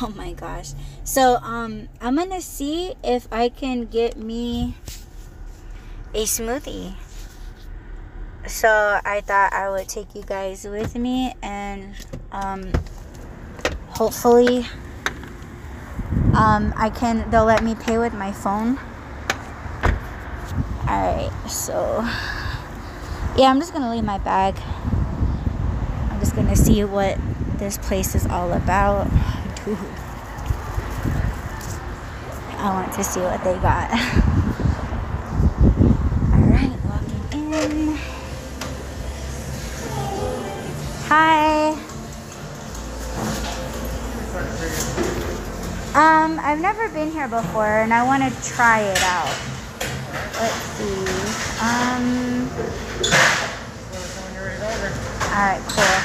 [0.00, 0.74] Oh my gosh.
[1.02, 4.76] So, um, I'm gonna see if I can get me
[6.14, 6.94] a smoothie.
[8.46, 11.96] So, I thought I would take you guys with me and,
[12.30, 12.70] um,
[13.88, 14.66] hopefully,
[16.34, 18.78] um, I can, they'll let me pay with my phone.
[20.86, 22.08] Alright, so,
[23.36, 24.56] yeah, I'm just gonna leave my bag.
[26.10, 27.18] I'm just gonna see what
[27.58, 29.08] this place is all about.
[29.64, 29.78] Dude.
[32.58, 33.90] I want to see what they got.
[36.32, 37.96] Alright, walking in.
[41.08, 41.70] Hi.
[45.94, 49.61] Um, I've never been here before and I want to try it out.
[50.12, 51.06] Let's see.
[51.62, 52.50] Um,
[55.32, 55.96] alright, cool.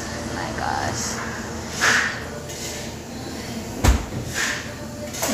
[0.00, 1.04] Oh my gosh.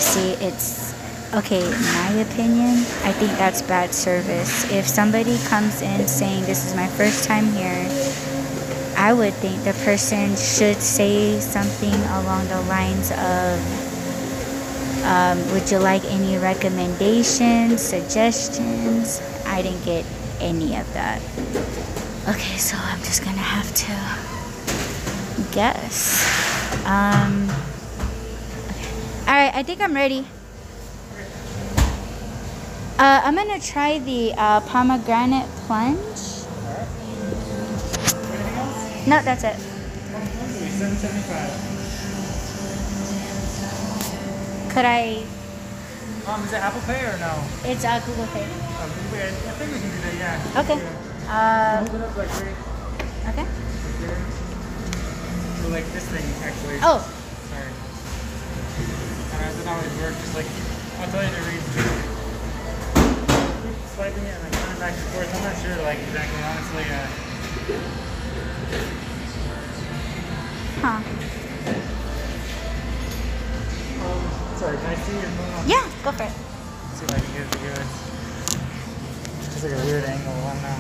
[0.00, 0.94] See, it's
[1.34, 1.62] okay.
[1.70, 4.70] My opinion, I think that's bad service.
[4.72, 7.88] If somebody comes in saying this is my first time here,
[8.96, 13.60] I would think the person should say something along the lines of,
[15.05, 20.05] um, "Would you like any recommendations, suggestions?" I didn't get
[20.40, 21.20] any of that.
[22.28, 23.94] Okay, so I'm just gonna have to
[25.52, 26.24] guess.
[26.84, 27.48] Um.
[29.26, 30.26] All right, I think I'm ready.
[32.98, 36.46] Uh, I'm gonna try the uh, pomegranate plunge.
[39.07, 39.57] No, that's it.
[44.74, 45.22] Could I?
[46.26, 47.30] Um, is it Apple Pay or no?
[47.62, 48.42] It's uh, Google Pay.
[48.42, 50.60] Uh, Google Pay, I think we can do that, yeah.
[50.66, 50.82] Okay.
[50.82, 51.30] Yeah.
[51.30, 52.58] Uh, Hold it up like right
[53.30, 53.46] okay.
[55.62, 56.82] So like this thing, actually.
[56.82, 56.98] Oh,
[57.54, 57.70] Sorry.
[57.70, 60.50] It doesn't always work, just like,
[60.98, 61.62] I'll tell you to read.
[63.62, 65.30] Keep swiping it and like going back and forth.
[65.38, 66.82] I'm not sure, like, exactly, honestly.
[66.90, 67.06] Uh,
[70.82, 71.93] huh.
[74.72, 75.68] Can I see your phone?
[75.68, 76.32] Yeah, go for it.
[76.96, 77.86] See if I can get it to good.
[79.38, 80.78] It's just like a weird angle, I don't know.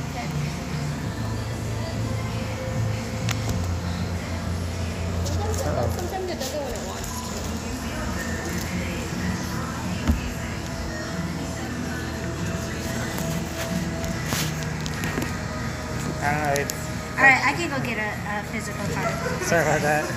[5.66, 5.90] Uh-oh.
[5.96, 7.34] Sometimes it does it when it wants to.
[16.20, 16.74] I don't know, it's,
[17.16, 18.10] All right, I can go get a,
[18.40, 19.42] a physical card.
[19.42, 20.08] sorry about that.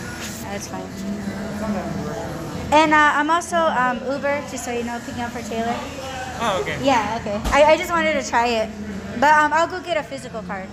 [0.43, 2.06] That's fine.
[2.71, 5.75] And uh, I'm also um, Uber, just so you know, picking up for Taylor.
[6.39, 6.77] Oh, okay.
[6.83, 7.39] Yeah, okay.
[7.51, 8.69] I, I just wanted to try it.
[9.19, 10.67] But um, I'll go get a physical card.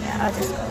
[0.00, 0.70] Yeah, I'll just go.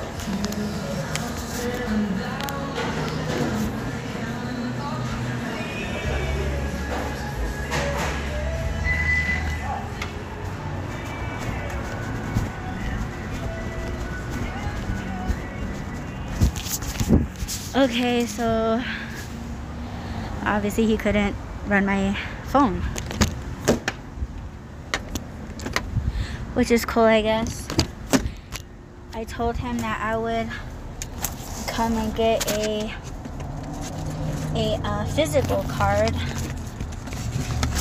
[17.77, 18.81] Okay, so
[20.43, 21.35] obviously he couldn't
[21.67, 22.81] run my phone.
[26.55, 27.67] Which is cool, I guess.
[29.13, 30.49] I told him that I would
[31.67, 32.91] come and get a
[34.55, 36.15] a uh, physical card.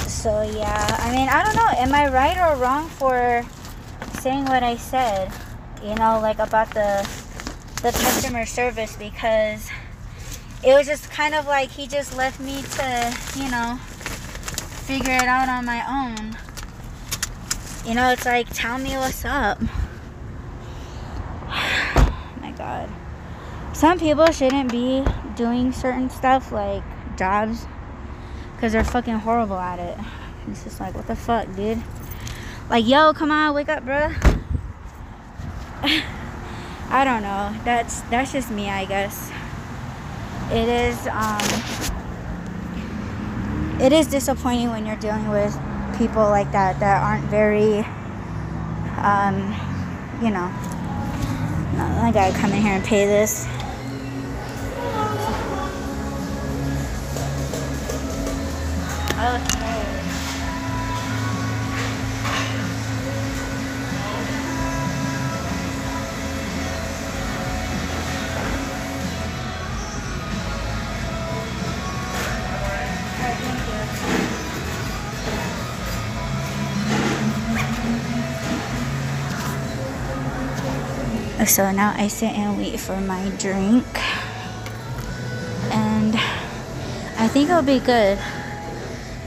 [0.05, 1.73] So yeah, I mean, I don't know.
[1.73, 3.47] Am I right or wrong for
[4.21, 5.33] saying what I said?
[5.83, 7.09] You know, like about the
[7.81, 9.71] the customer service because
[10.67, 13.77] it was just kind of like he just left me to, you know,
[14.87, 16.37] figure it out on my own.
[17.87, 19.61] You know, it's like, tell me what's up.
[21.99, 22.89] Oh my God.
[23.73, 25.05] some people shouldn't be
[25.37, 26.83] doing certain stuff like
[27.17, 27.67] jobs
[28.55, 29.99] because they're fucking horrible at it.
[30.49, 31.83] It's just like, what the fuck, dude?
[32.69, 34.15] Like, yo, come on, wake up, bruh.
[36.91, 37.55] I don't know.
[37.65, 39.31] That's that's just me, I guess.
[40.51, 41.41] It is um
[43.81, 45.59] it is disappointing when you're dealing with
[45.99, 47.81] people like that that aren't very
[49.03, 49.55] um
[50.23, 50.51] you know
[51.79, 53.47] I gotta come in here and pay this.
[59.19, 59.56] Okay.
[81.47, 83.87] So now I sit and wait for my drink.
[85.71, 86.17] And
[87.19, 88.19] I think it'll be good.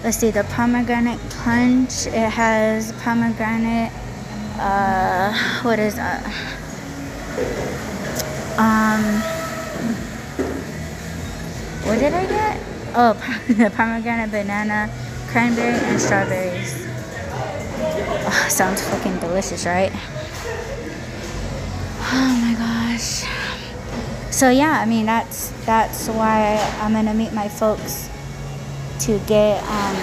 [0.03, 2.07] Let's see, the pomegranate punch.
[2.07, 3.93] It has pomegranate.
[4.59, 6.26] Uh, what is that?
[8.59, 9.03] Um,
[11.88, 12.61] what did I get?
[12.95, 13.13] Oh,
[13.47, 14.89] the pomegranate, banana,
[15.28, 16.86] cranberry, and strawberries.
[18.28, 19.93] Oh, sounds fucking delicious, right?
[24.39, 28.09] So yeah, I mean that's that's why I'm gonna meet my folks
[29.01, 29.97] to get um,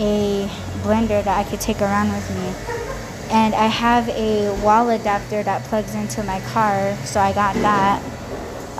[0.00, 0.50] a
[0.82, 2.52] blender that I could take around with me.
[3.30, 8.02] And I have a wall adapter that plugs into my car, so I got that.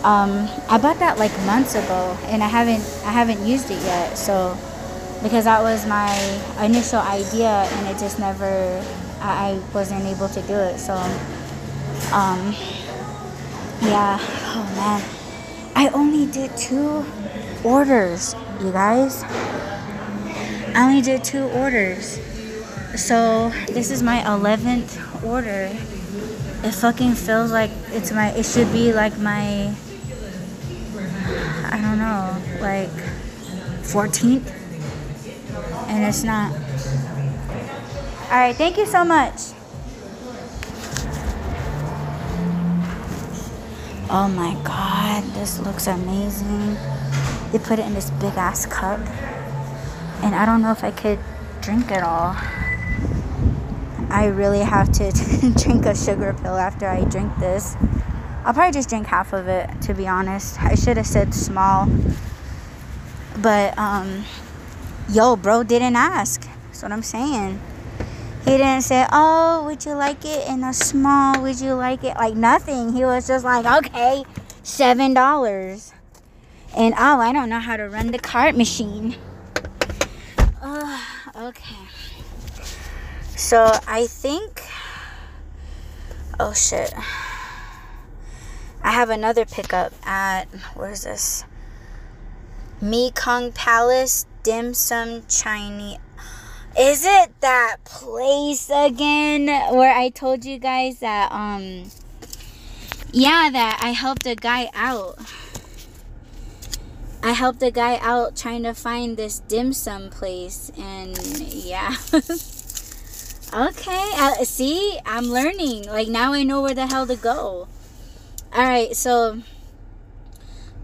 [0.03, 4.18] Um, I bought that like months ago, and I haven't I haven't used it yet.
[4.18, 4.59] So
[5.22, 6.11] because that was my
[6.61, 8.82] initial idea, and it just never
[9.20, 10.80] I, I wasn't able to do it.
[10.80, 10.94] So
[12.12, 12.53] um,
[13.83, 14.18] yeah.
[14.20, 15.03] Oh man,
[15.74, 17.05] I only did two
[17.64, 19.24] orders, you guys.
[20.74, 22.20] I only did two orders.
[22.97, 25.70] So this is my 11th order.
[26.64, 29.74] It fucking feels like it's my, it should be like my,
[31.66, 32.91] I don't know, like
[33.83, 34.53] 14th.
[35.89, 36.53] And it's not.
[38.31, 39.58] Alright, thank you so much.
[44.11, 46.79] Oh my god, this looks amazing.
[47.53, 49.01] They put it in this big ass cup.
[50.23, 51.19] And I don't know if I could
[51.61, 52.35] drink it all.
[54.09, 55.13] I really have to
[55.63, 57.77] drink a sugar pill after I drink this.
[58.47, 60.59] I'll probably just drink half of it, to be honest.
[60.63, 61.87] I should have said small.
[63.37, 64.25] But, um,
[65.11, 66.49] yo, bro didn't ask.
[66.69, 67.61] That's what I'm saying.
[68.49, 71.38] He didn't say, "Oh, would you like it in a small?
[71.42, 74.24] Would you like it like nothing?" He was just like, "Okay,
[74.62, 75.92] seven dollars."
[76.74, 79.16] And oh, I don't know how to run the cart machine.
[80.62, 80.99] Uh,
[81.36, 81.76] okay.
[83.36, 84.62] So I think.
[86.40, 86.94] Oh shit.
[88.82, 90.44] I have another pickup at
[90.74, 91.44] where is this?
[92.80, 95.99] Mekong Palace Dim Sum Chinese.
[96.79, 101.91] Is it that place again where I told you guys that um
[103.11, 105.18] yeah that I helped a guy out.
[107.21, 111.96] I helped a guy out trying to find this dim sum place and yeah.
[113.53, 115.87] okay, uh, see, I'm learning.
[115.87, 117.67] Like now I know where the hell to go.
[118.53, 119.42] All right, so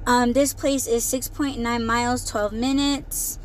[0.08, 3.38] um this place is 6.9 miles, 12 minutes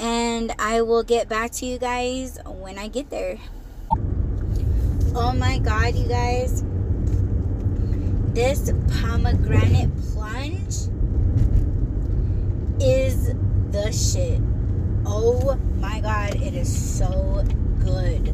[0.00, 3.38] and I will get back to you guys when I get there.
[5.14, 6.64] Oh my god, you guys.
[8.32, 10.88] This pomegranate plunge
[12.80, 13.34] is
[13.70, 14.40] the shit.
[15.04, 17.44] Oh my god, it is so
[17.80, 18.28] good.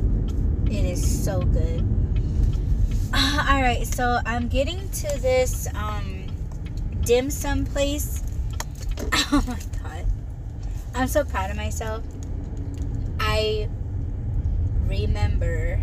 [0.71, 1.81] It is so good.
[3.15, 6.27] All right, so I'm getting to this um
[7.03, 8.23] dim sum place.
[10.97, 12.03] I'm so proud of myself.
[13.21, 13.69] I
[14.87, 15.77] remember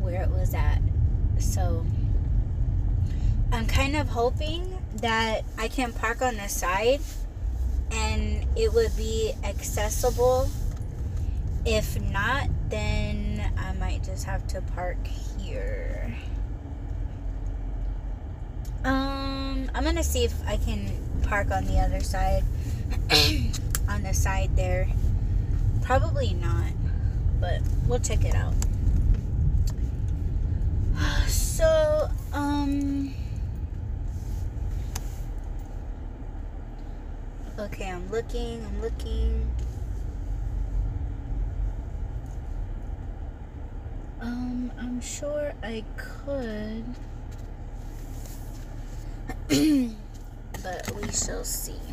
[0.00, 0.80] where it was at.
[1.38, 1.84] So
[3.52, 7.00] I'm kind of hoping that I can park on the side
[7.90, 10.48] and it would be accessible.
[11.66, 14.96] If not, then I might just have to park
[15.38, 16.16] here.
[18.82, 20.90] Um, I'm gonna see if I can
[21.22, 22.44] park on the other side.
[23.88, 24.88] on the side there.
[25.82, 26.72] Probably not,
[27.40, 28.54] but we'll check it out.
[31.28, 33.12] So, um,
[37.58, 39.50] okay, I'm looking, I'm looking.
[44.20, 46.84] Um, I'm sure I could,
[50.62, 51.87] but we shall see.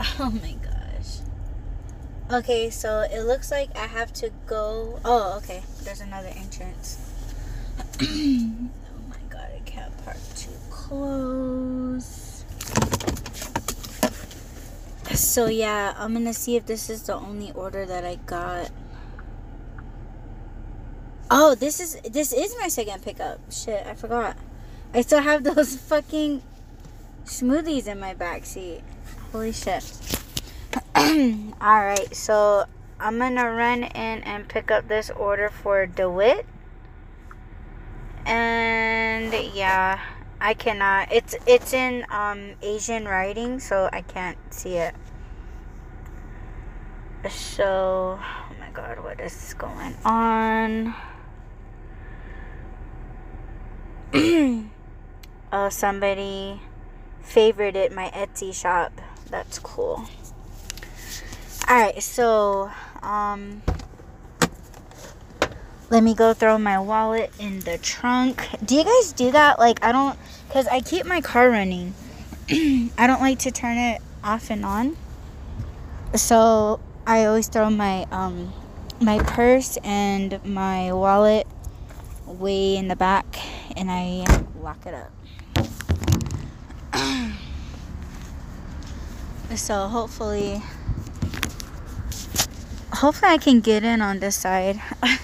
[0.20, 1.20] Oh my gosh.
[2.30, 5.00] Okay, so it looks like I have to go.
[5.04, 5.62] Oh, okay.
[5.82, 6.98] There's another entrance.
[8.00, 8.06] oh
[9.08, 12.44] my god, I can't park too close.
[15.12, 18.70] So, yeah, I'm gonna see if this is the only order that I got.
[21.30, 23.40] Oh, this is this is my second pickup.
[23.50, 24.36] Shit, I forgot.
[24.92, 26.42] I still have those fucking
[27.24, 28.82] smoothies in my back seat.
[29.34, 29.82] Holy shit.
[30.96, 32.66] Alright, so
[33.00, 36.46] I'm gonna run in and pick up this order for DeWitt.
[38.24, 39.98] And yeah,
[40.40, 44.94] I cannot it's it's in um Asian writing, so I can't see it.
[47.28, 50.94] So oh my god, what is going on?
[55.52, 56.60] oh somebody
[57.20, 58.92] favorited my Etsy shop
[59.34, 60.04] that's cool.
[61.68, 62.70] Alright, so,
[63.02, 63.62] um,
[65.90, 68.46] let me go throw my wallet in the trunk.
[68.64, 69.58] Do you guys do that?
[69.58, 70.16] Like, I don't,
[70.46, 71.94] because I keep my car running.
[72.48, 74.96] I don't like to turn it off and on.
[76.14, 78.52] So, I always throw my, um,
[79.00, 81.48] my purse and my wallet
[82.26, 83.36] way in the back
[83.76, 84.24] and I
[84.60, 85.10] lock it up.
[89.56, 90.62] so hopefully
[92.92, 94.80] hopefully I can get in on this side.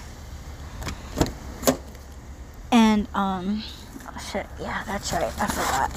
[2.73, 3.63] And um
[4.07, 4.45] oh shit.
[4.59, 5.33] Yeah that's right.
[5.37, 5.91] I forgot.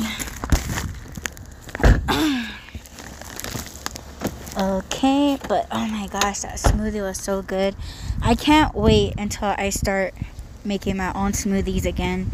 [4.57, 7.75] Okay but oh my gosh that smoothie was so good.
[8.23, 10.15] I can't wait until I start
[10.65, 12.31] making my own smoothies again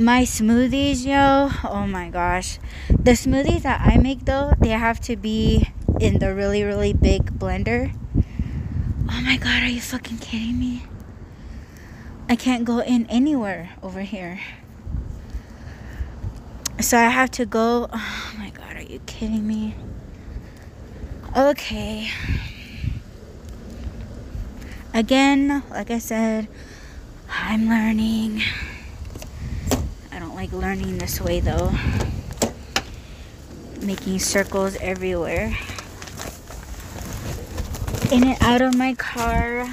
[0.00, 2.58] my smoothies, yo, oh my gosh.
[2.88, 5.68] The smoothies that I make though, they have to be
[6.00, 7.94] in the really, really big blender.
[9.10, 10.84] Oh my god, are you fucking kidding me?
[12.30, 14.40] I can't go in anywhere over here.
[16.80, 17.88] So I have to go.
[17.92, 19.74] Oh my god, are you kidding me?
[21.36, 22.10] Okay.
[24.94, 26.48] Again, like I said,
[27.28, 28.42] I'm learning
[30.40, 31.70] like learning this way though.
[33.82, 35.54] Making circles everywhere.
[38.10, 39.68] In and out of my car.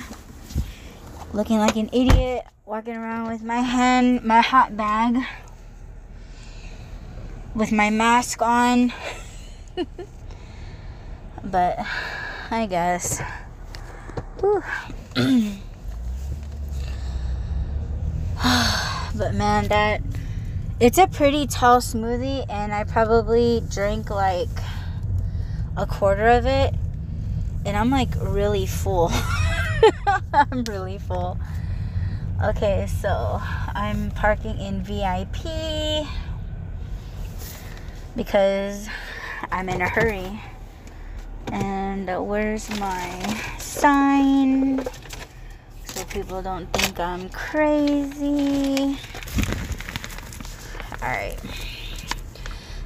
[1.31, 2.43] Looking like an idiot.
[2.65, 5.23] Walking around with my hand, my hot bag.
[7.55, 8.91] With my mask on.
[11.45, 11.79] but
[12.51, 13.21] I guess.
[19.15, 20.01] but man, that
[20.79, 24.49] it's a pretty tall smoothie, and I probably drank like
[25.75, 26.73] a quarter of it,
[27.65, 29.11] and I'm like really full.
[30.33, 31.39] I'm really full.
[32.43, 33.41] Okay, so
[33.73, 36.05] I'm parking in VIP
[38.15, 38.87] because
[39.51, 40.39] I'm in a hurry.
[41.51, 43.09] And where's my
[43.57, 44.85] sign?
[45.85, 48.99] So people don't think I'm crazy.
[51.07, 51.39] Alright.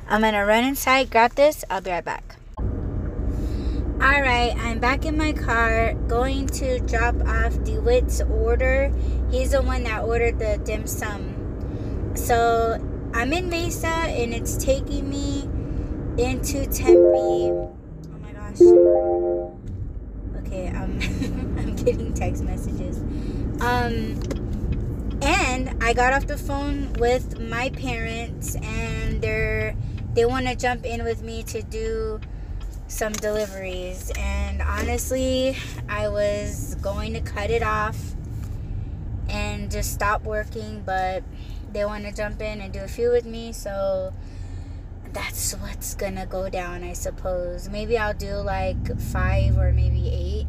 [0.08, 1.66] I'm gonna run inside, grab this.
[1.72, 2.36] I'll be right back.
[4.00, 8.94] Alright, I'm back in my car going to drop off DeWitt's order.
[9.32, 12.12] He's the one that ordered the dim sum.
[12.14, 12.78] So
[13.16, 15.50] I'm in Mesa and it's taking me
[16.24, 17.02] into Tempe.
[17.02, 17.76] Oh
[18.22, 18.62] my gosh.
[20.46, 21.02] Okay, I'm
[21.58, 23.00] I'm getting text messages.
[23.62, 24.20] Um
[25.52, 29.76] and I got off the phone with my parents and they're
[30.14, 32.22] they want to jump in with me to do
[32.88, 34.12] some deliveries.
[34.18, 35.58] And honestly
[35.90, 37.98] I was going to cut it off
[39.28, 41.22] and just stop working but
[41.74, 44.14] they want to jump in and do a few with me so
[45.12, 47.68] that's what's gonna go down I suppose.
[47.68, 50.48] Maybe I'll do like five or maybe eight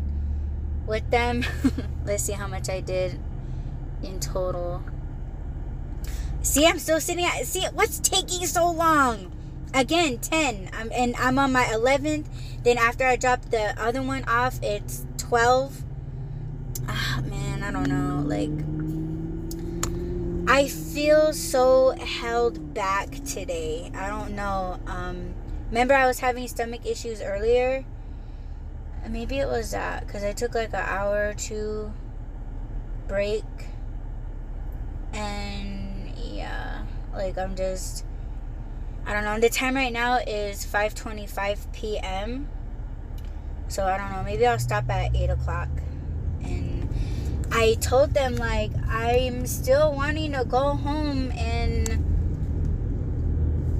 [0.86, 1.44] with them.
[2.04, 3.18] Let's see how much I did
[4.02, 4.82] in total.
[6.42, 7.46] See, I'm still sitting at.
[7.46, 9.32] See, what's taking so long?
[9.74, 10.70] Again, 10.
[10.72, 12.26] I'm, and I'm on my 11th.
[12.62, 15.82] Then after I drop the other one off, it's 12.
[16.88, 18.22] Ah, man, I don't know.
[18.26, 18.50] Like,
[20.48, 23.90] I feel so held back today.
[23.94, 24.78] I don't know.
[24.86, 25.34] Um,
[25.68, 27.84] remember, I was having stomach issues earlier.
[29.08, 31.92] Maybe it was that because I took like an hour or two
[33.08, 33.44] break,
[35.12, 36.84] and yeah,
[37.14, 38.05] like I'm just.
[39.05, 39.40] I don't know.
[39.40, 42.48] The time right now is 5:25 p.m.
[43.68, 44.22] So I don't know.
[44.22, 45.68] Maybe I'll stop at eight o'clock
[46.43, 46.89] and
[47.51, 51.89] I told them like I'm still wanting to go home and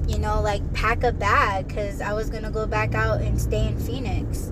[0.07, 3.67] you know like pack a bag because I was gonna go back out and stay
[3.67, 4.51] in Phoenix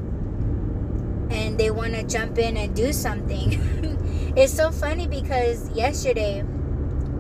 [1.30, 4.34] and they want to jump in and do something.
[4.36, 6.44] it's so funny because yesterday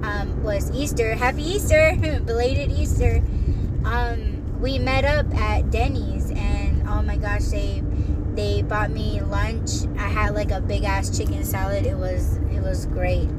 [0.03, 1.15] um, was Easter.
[1.15, 1.95] Happy Easter,
[2.25, 3.23] belated Easter.
[3.83, 7.83] Um, we met up at Denny's and oh my gosh, they
[8.33, 9.69] they bought me lunch.
[9.97, 11.85] I had like a big ass chicken salad.
[11.85, 13.29] It was it was great.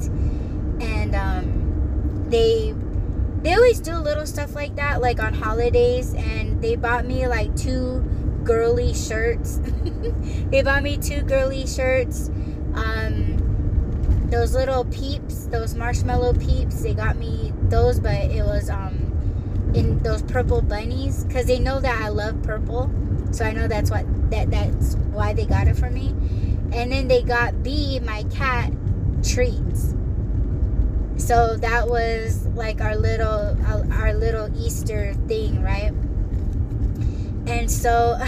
[0.81, 2.75] And um, they
[3.41, 6.13] they always do little stuff like that, like on holidays.
[6.13, 8.01] And they bought me like two
[8.43, 9.59] girly shirts.
[10.49, 12.29] they bought me two girly shirts.
[12.75, 13.42] Um,
[14.33, 16.81] those little peeps, those marshmallow peeps.
[16.81, 21.79] They got me those, but it was um in those purple bunnies because they know
[21.79, 22.91] that I love purple.
[23.31, 26.09] So I know that's what that that's why they got it for me.
[26.73, 28.73] And then they got B, my cat,
[29.23, 29.93] treats.
[31.17, 33.55] So that was like our little
[33.93, 35.93] our little Easter thing, right?
[37.45, 38.19] And so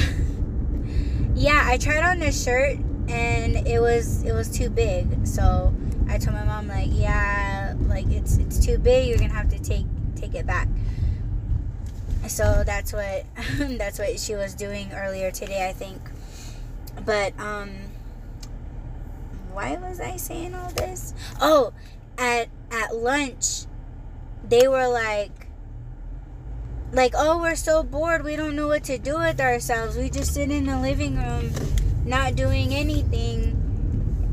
[1.34, 2.78] yeah, I tried on this shirt
[3.08, 5.26] and it was it was too big.
[5.26, 5.74] So
[6.08, 9.08] I told my mom like, yeah, like it's it's too big.
[9.08, 10.68] You're gonna have to take take it back.
[12.28, 13.26] So that's what
[13.60, 16.02] that's what she was doing earlier today i think.
[17.06, 17.72] But um
[19.52, 21.14] why was i saying all this?
[21.40, 21.74] Oh
[22.18, 23.66] at at lunch
[24.48, 25.48] they were like
[26.94, 29.96] like oh we're so bored we don't know what to do with ourselves.
[29.96, 31.52] We just sit in the living room
[32.06, 33.65] not doing anything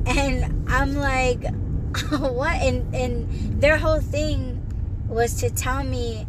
[0.06, 1.44] and i'm like
[2.10, 4.58] what and and their whole thing
[5.08, 6.26] was to tell me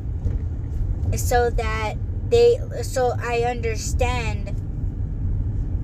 [1.15, 1.95] so that
[2.29, 4.59] they so I understand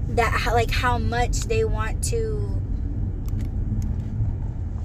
[0.09, 2.59] that like how much they want to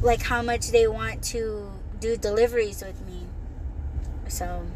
[0.02, 1.70] like how much they want to
[2.00, 3.26] do deliveries with me.
[4.28, 4.66] So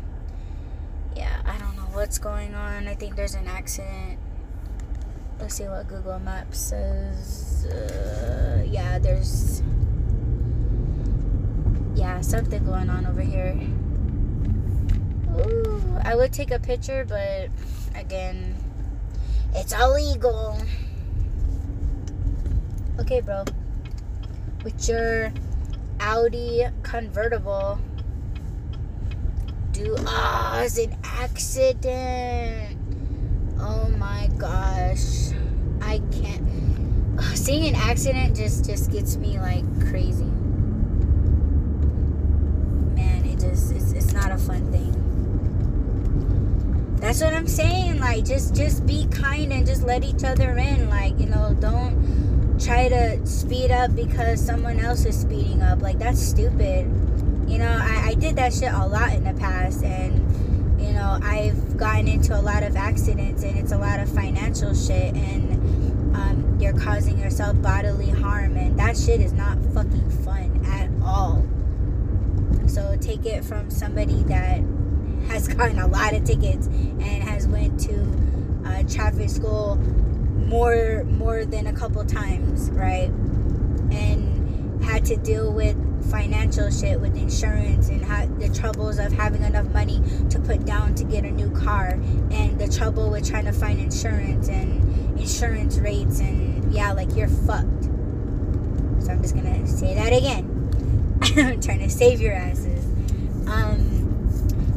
[1.14, 2.88] yeah, I don't know what's going on.
[2.88, 4.18] I think there's an accident.
[5.40, 7.66] Let's see what Google Maps says.
[7.66, 9.62] Uh, yeah, there's
[11.94, 13.58] yeah, something going on over here.
[15.36, 17.48] Ooh, I would take a picture, but
[17.94, 18.56] again,
[19.54, 20.60] it's illegal.
[23.00, 23.44] Okay, bro.
[24.64, 25.32] With your
[26.00, 27.78] Audi convertible.
[29.72, 32.77] Do ah, oh, it's an accident.
[33.60, 35.30] Oh my gosh.
[35.80, 36.46] I can't.
[37.34, 40.24] seeing an accident just just gets me like crazy.
[42.94, 44.94] Man, it just it's, it's not a fun thing.
[47.00, 47.98] That's what I'm saying.
[48.00, 50.88] Like just just be kind and just let each other in.
[50.88, 55.80] Like, you know, don't try to speed up because someone else is speeding up.
[55.82, 56.86] Like that's stupid.
[57.48, 60.37] You know, I, I did that shit a lot in the past and
[60.78, 64.74] you know, I've gotten into a lot of accidents and it's a lot of financial
[64.74, 70.64] shit and um, you're causing yourself bodily harm and that shit is not fucking fun
[70.66, 71.44] at all.
[72.68, 74.62] So take it from somebody that
[75.28, 78.28] has gotten a lot of tickets and has went to
[78.66, 83.10] uh, traffic school more more than a couple times, right?
[83.90, 85.76] And had to deal with
[86.10, 90.94] financial shit with insurance and ha- the troubles of having enough money to put down
[90.94, 91.98] to get a new car
[92.30, 97.28] and the trouble with trying to find insurance and insurance rates and yeah like you're
[97.28, 97.84] fucked.
[99.04, 100.54] So i'm just gonna say that again.
[101.36, 102.84] I'm trying to save your asses.
[103.46, 103.96] Um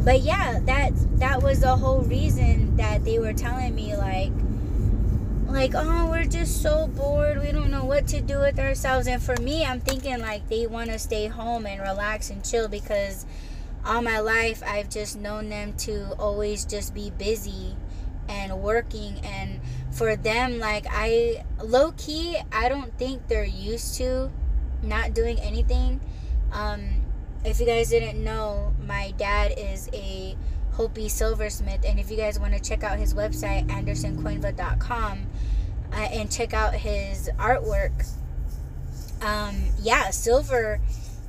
[0.03, 4.31] but yeah that that was the whole reason that they were telling me like
[5.51, 7.41] like oh we're just so bored.
[7.41, 9.07] We don't know what to do with ourselves.
[9.07, 12.67] And for me i'm thinking like they want to stay home and relax and chill
[12.67, 13.25] because
[13.85, 17.75] all my life i've just known them to always just be busy
[18.29, 19.19] and working.
[19.23, 19.59] And
[19.91, 24.31] for them like i low key i don't think they're used to
[24.81, 25.99] not doing anything.
[26.53, 27.03] Um
[27.43, 30.37] if you guys didn't know, my dad is a
[30.73, 35.25] Hopi silversmith, and if you guys want to check out his website, andersoncoinva.com,
[35.91, 38.07] uh, and check out his artwork,
[39.21, 40.79] um, yeah, silver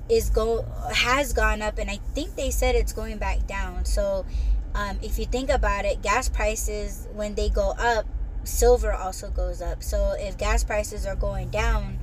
[0.09, 0.65] is go
[0.95, 3.85] has gone up and I think they said it's going back down.
[3.85, 4.27] So
[4.75, 8.07] um, if you think about it, gas prices when they go up,
[8.45, 9.83] silver also goes up.
[9.83, 11.99] So if gas prices are going down,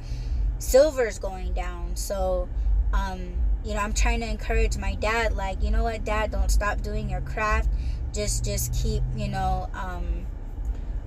[0.59, 1.95] silver is going down.
[1.95, 2.47] So
[2.93, 3.33] um,
[3.69, 6.81] you know, I'm trying to encourage my dad like, you know what, dad, don't stop
[6.81, 7.69] doing your craft.
[8.11, 10.25] Just just keep, you know, um,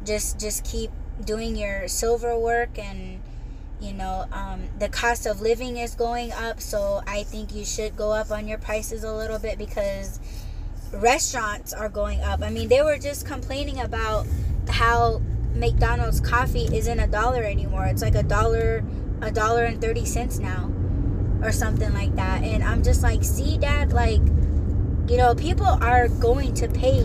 [0.06, 0.92] just just keep
[1.24, 3.20] doing your silver work and
[3.80, 6.60] you know um, the cost of living is going up.
[6.60, 10.20] So i think you should go up on your prices a little bit because
[10.92, 12.42] restaurants are going up.
[12.42, 14.24] I mean they were just complaining about
[14.68, 15.20] how
[15.52, 17.86] mcdonald's coffee isn't a dollar anymore.
[17.86, 18.84] It's like a dollar
[19.20, 20.70] a dollar and 30 cents now
[21.42, 22.42] or something like that.
[22.42, 24.20] And i'm just like see dad like
[25.08, 27.04] you know people are going to pay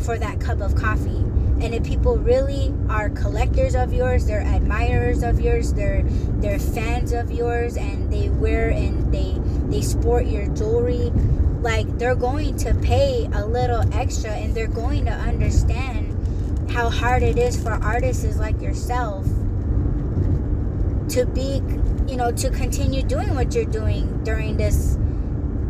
[0.00, 1.24] for that cup of coffee.
[1.58, 6.02] And if people really are collectors of yours they're admirers of yours they're
[6.40, 9.36] they're fans of yours and they wear and they
[9.70, 11.10] they sport your jewelry
[11.62, 16.12] like they're going to pay a little extra and they're going to understand
[16.70, 19.24] how hard it is for artists like yourself
[21.08, 21.62] to be
[22.08, 24.96] you know to continue doing what you're doing during this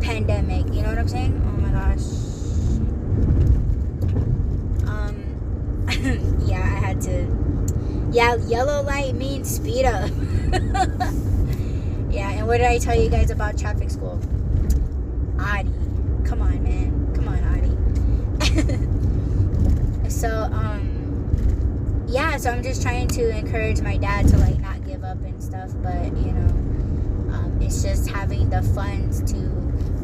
[0.01, 2.01] pandemic you know what i'm saying oh my gosh
[4.85, 5.85] Um,
[6.45, 7.27] yeah, I had to.
[8.11, 10.09] Yeah, yellow light means speed up.
[12.09, 14.19] yeah, and what did I tell you guys about traffic school?
[15.39, 15.71] Adi.
[16.25, 17.13] Come on, man.
[17.13, 17.43] Come on,
[18.43, 20.09] Adi.
[20.09, 24.76] so, um, yeah, so I'm just trying to encourage my dad to, like, not
[25.07, 26.49] up and stuff, but, you know,
[27.33, 29.37] um, it's just having the funds to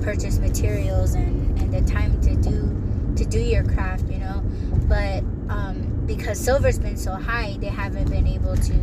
[0.02, 2.80] purchase materials and, and the time to do
[3.16, 4.44] to do your craft you know
[4.88, 8.74] but um, because silver's been so high, they haven't been able to,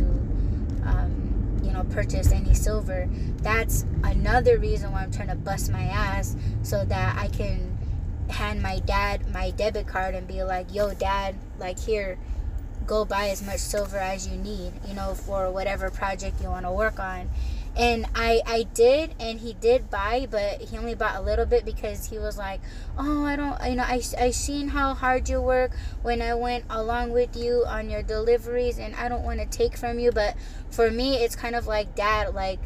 [0.83, 3.07] um, you know, purchase any silver.
[3.41, 7.77] That's another reason why I'm trying to bust my ass so that I can
[8.29, 12.17] hand my dad my debit card and be like, "Yo, dad, like here,
[12.91, 16.65] go buy as much silver as you need, you know, for whatever project you want
[16.65, 17.29] to work on."
[17.75, 21.63] and I I did and he did buy but he only bought a little bit
[21.63, 22.59] because he was like
[22.97, 26.65] oh I don't you know I, I seen how hard you work when I went
[26.69, 30.35] along with you on your deliveries and I don't want to take from you but
[30.69, 32.59] for me it's kind of like dad like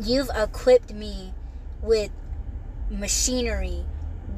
[0.00, 1.34] you've equipped me
[1.82, 2.10] with
[2.88, 3.84] machinery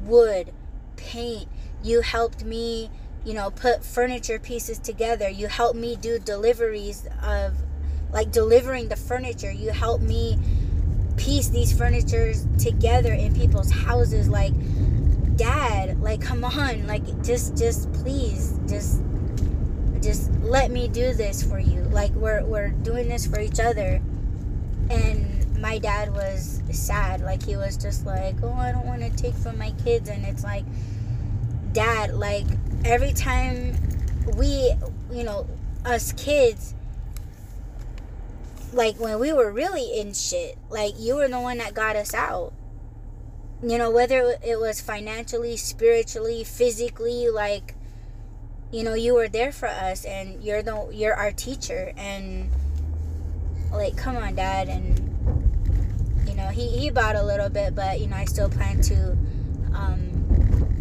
[0.03, 0.51] wood
[0.97, 1.47] paint
[1.81, 2.89] you helped me
[3.25, 5.27] you know put furniture pieces together.
[5.27, 7.55] You help me do deliveries of
[8.11, 9.51] like delivering the furniture.
[9.51, 10.37] You help me
[11.17, 14.29] piece these furnitures together in people's houses.
[14.29, 14.53] Like
[15.35, 16.87] dad like come on.
[16.87, 19.01] Like just just please just
[20.01, 21.81] just let me do this for you.
[21.81, 24.01] Like we're we're doing this for each other.
[24.91, 27.21] And my dad was sad.
[27.21, 30.09] Like he was just like oh i don't want to take from my kids.
[30.09, 30.65] And it's like
[31.73, 32.45] dad like
[32.85, 33.75] every time
[34.37, 34.71] we
[35.11, 35.47] you know
[35.85, 36.75] us kids
[38.73, 42.13] like when we were really in shit like you were the one that got us
[42.13, 42.53] out.
[43.63, 47.73] You know whether it was financially spiritually physically like
[48.71, 52.51] you know you were there for us and you're the you're our teacher and
[53.71, 54.99] like come on dad and
[56.27, 59.17] you know he he bought a little bit but you know i still plan to
[59.73, 60.14] um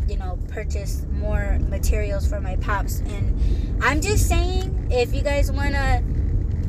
[0.08, 5.50] you know purchase more materials for my pops and i'm just saying if you guys
[5.50, 6.02] want to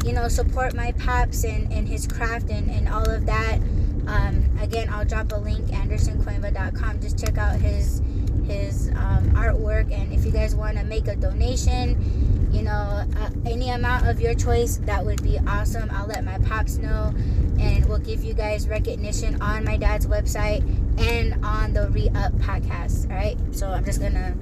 [0.05, 3.57] you know, support my pops and, and his craft and, and all of that.
[4.05, 7.01] Um, again, I'll drop a link, andersoncoimba.com.
[7.01, 8.03] Just check out his
[8.45, 9.91] his um, artwork.
[9.91, 14.21] And if you guys want to make a donation, you know, uh, any amount of
[14.21, 15.89] your choice, that would be awesome.
[15.91, 17.13] I'll let my pops know
[17.59, 20.61] and we'll give you guys recognition on my dad's website
[20.97, 23.09] and on the Re Up podcast.
[23.09, 23.37] All right.
[23.51, 24.33] So I'm just going to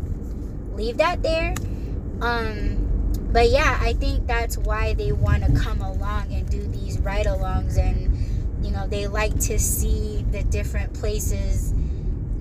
[0.75, 1.55] leave that there.
[2.21, 2.89] Um,
[3.31, 7.25] but yeah, I think that's why they want to come along and do these ride
[7.25, 7.79] alongs.
[7.79, 11.73] And, you know, they like to see the different places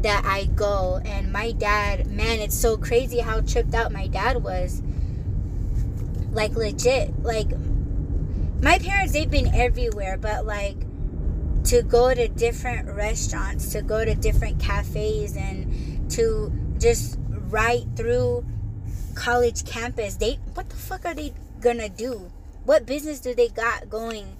[0.02, 1.00] that I go.
[1.02, 4.82] And my dad, man, it's so crazy how tripped out my dad was.
[6.32, 7.22] Like, legit.
[7.22, 7.48] Like,
[8.62, 10.76] my parents, they've been everywhere, but like,
[11.64, 18.44] to go to different restaurants, to go to different cafes, and to just ride through
[19.14, 20.16] college campus.
[20.16, 22.30] They what the fuck are they gonna do?
[22.64, 24.36] What business do they got going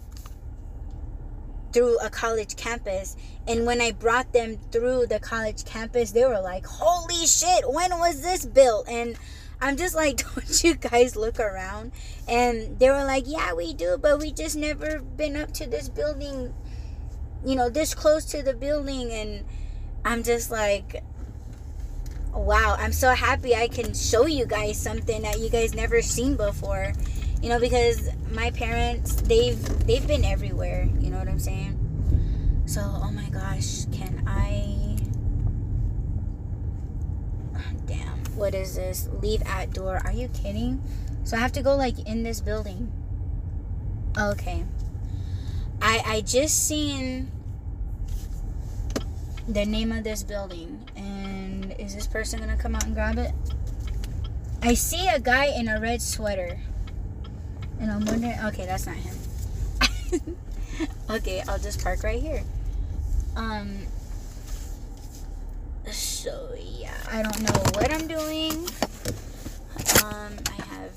[1.73, 3.17] through a college campus?
[3.47, 7.99] And when I brought them through the college campus, they were like, "Holy shit, when
[7.99, 9.17] was this built?" And
[9.63, 11.93] I'm just like, "Don't you guys look around?"
[12.29, 15.89] And they were like, "Yeah, we do, but we just never been up to this
[15.89, 16.53] building
[17.45, 19.11] you know, this close to the building.
[19.11, 19.45] And
[20.05, 21.03] I'm just like,
[22.33, 26.37] wow, I'm so happy I can show you guys something that you guys never seen
[26.37, 26.93] before.
[27.43, 30.89] You know, because my parents, they've they've been everywhere.
[31.01, 31.79] You know what I'm saying?
[32.67, 34.79] So, oh my gosh, can I?
[37.87, 39.09] Damn, what is this?
[39.21, 40.01] Leave at door.
[40.05, 40.83] Are you kidding?
[41.25, 42.91] So I have to go like in this building.
[44.19, 44.65] Okay.
[45.81, 47.31] I I just seen
[49.49, 53.33] the name of this building and is this person gonna come out and grab it?
[54.63, 56.59] I see a guy in a red sweater.
[57.81, 59.17] And I'm wondering okay, that's not him.
[61.11, 62.43] okay, I'll just park right here.
[63.37, 63.87] Um
[65.91, 68.53] so yeah, I don't know what I'm doing.
[70.05, 70.93] Um I have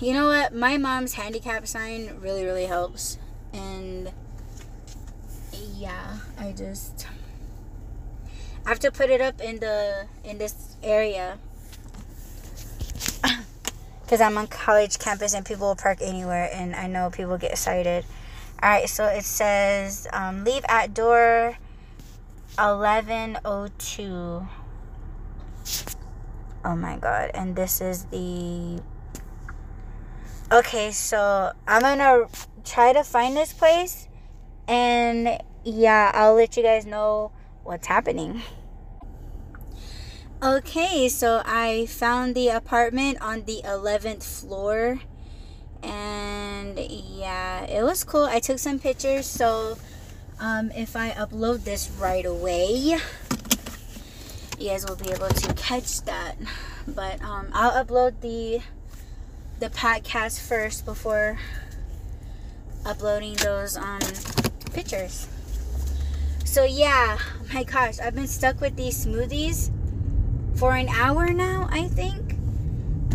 [0.00, 0.54] you know what?
[0.54, 3.18] My mom's handicap sign really really helps
[3.52, 4.10] and
[5.76, 7.06] yeah, I just
[8.66, 11.38] I have to put it up in the in this area
[14.02, 17.52] because I'm on college campus and people will park anywhere, and I know people get
[17.52, 18.04] excited.
[18.62, 21.58] All right, so it says um, leave at door
[22.56, 24.46] 1102.
[26.64, 28.80] Oh my god, and this is the.
[30.52, 32.26] Okay, so I'm gonna
[32.64, 34.08] try to find this place,
[34.68, 37.32] and yeah, I'll let you guys know
[37.64, 38.42] what's happening.
[40.42, 45.00] Okay, so I found the apartment on the 11th floor.
[45.82, 48.24] And yeah, it was cool.
[48.24, 49.26] I took some pictures.
[49.26, 49.78] So
[50.44, 52.98] um, if I upload this right away,
[54.58, 56.36] you guys will be able to catch that.
[56.86, 58.60] But um, I'll upload the
[59.58, 61.38] the podcast first before
[62.84, 64.00] uploading those um,
[64.74, 65.28] pictures.
[66.44, 67.16] So yeah,
[67.54, 69.70] my gosh, I've been stuck with these smoothies
[70.56, 72.36] for an hour now, I think.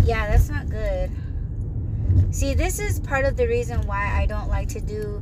[0.03, 1.11] Yeah, that's not good.
[2.31, 5.21] See, this is part of the reason why I don't like to do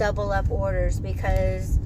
[0.00, 1.78] double up orders because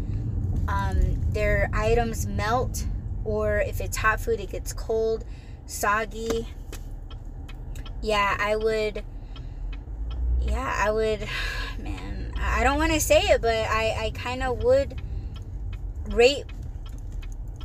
[0.69, 2.87] um, their items melt,
[3.25, 5.25] or if it's hot food, it gets cold,
[5.67, 6.47] soggy.
[8.01, 9.03] Yeah, I would.
[10.41, 11.27] Yeah, I would.
[11.81, 15.03] Man, I don't want to say it, but I, I kind of would
[16.11, 16.45] rate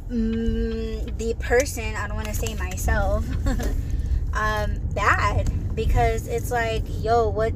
[0.09, 3.23] mm, the person, I don't want to say myself,
[4.33, 7.53] um, bad because it's like, yo, what,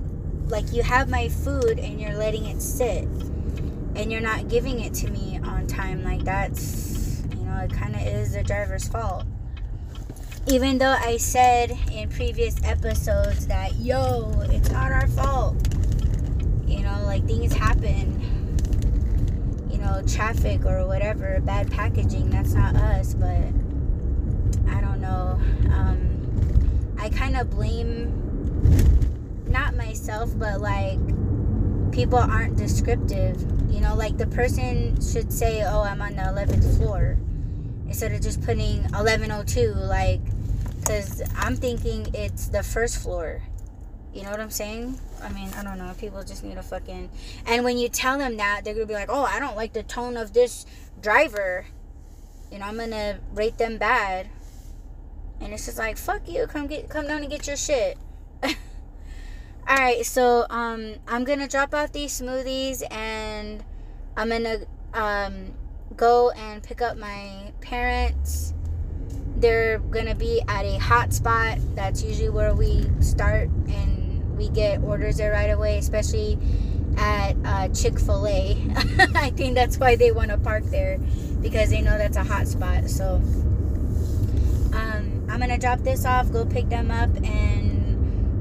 [0.54, 3.06] like you have my food and you're letting it sit
[3.96, 6.04] and you're not giving it to me on time.
[6.04, 9.26] Like that's, you know, it kind of is the driver's fault.
[10.46, 15.56] Even though I said in previous episodes that, yo, it's not our fault.
[16.68, 18.22] You know, like things happen
[19.72, 23.42] You know, traffic or whatever, bad packaging, that's not us, but
[24.70, 25.40] I don't know.
[25.74, 28.12] Um, I kind of blame
[29.54, 31.00] not myself, but like
[31.94, 33.40] people aren't descriptive.
[33.72, 37.18] You know, like the person should say, "Oh, I'm on the 11th floor,"
[37.88, 39.74] instead of just putting 1102.
[39.74, 40.22] Like,
[40.80, 43.42] because I'm thinking it's the first floor.
[44.14, 45.00] You know what I'm saying?
[45.24, 45.94] I mean, I don't know.
[45.98, 47.10] People just need to fucking.
[47.46, 49.84] And when you tell them that, they're gonna be like, "Oh, I don't like the
[49.84, 50.66] tone of this
[51.00, 51.66] driver."
[52.52, 54.30] You know, I'm gonna rate them bad.
[55.40, 56.48] And it's just like, "Fuck you!
[56.48, 57.98] Come get, come down and get your shit."
[59.68, 63.64] All right, so um, I'm gonna drop off these smoothies, and
[64.18, 64.60] I'm gonna
[64.94, 65.53] um,
[65.95, 68.53] go and pick up my parents
[69.38, 74.03] they're gonna be at a hot spot that's usually where we start and
[74.38, 76.38] we get orders there right away, especially
[76.98, 78.57] at uh, Chick fil A.
[79.15, 80.98] I think that's why they want to park there
[81.41, 82.90] because they know that's a hot spot.
[82.90, 83.15] So
[84.76, 87.82] um, I'm to drop this off, go pick them up, and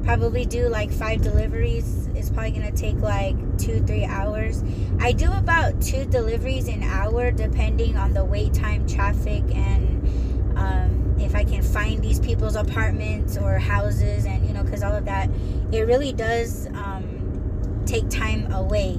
[0.05, 2.09] probably do like five deliveries.
[2.15, 4.63] It's probably to take like two, three hours.
[5.01, 11.17] I do about two deliveries an hour depending on the wait time, traffic, and um,
[11.19, 15.05] if I can find these people's apartments or houses, and you know, because all of
[15.07, 15.31] that
[15.73, 18.99] it really does um, take time away.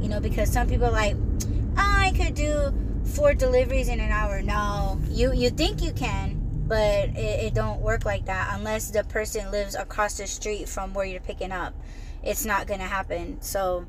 [0.00, 2.74] You know, because some people like, oh, I could do
[3.04, 4.42] four deliveries in an hour.
[4.42, 9.04] No, you you think you can, but it, it don't work like that unless the
[9.04, 11.74] person lives across the street from where you're picking up.
[12.22, 13.40] It's not gonna happen.
[13.42, 13.86] So,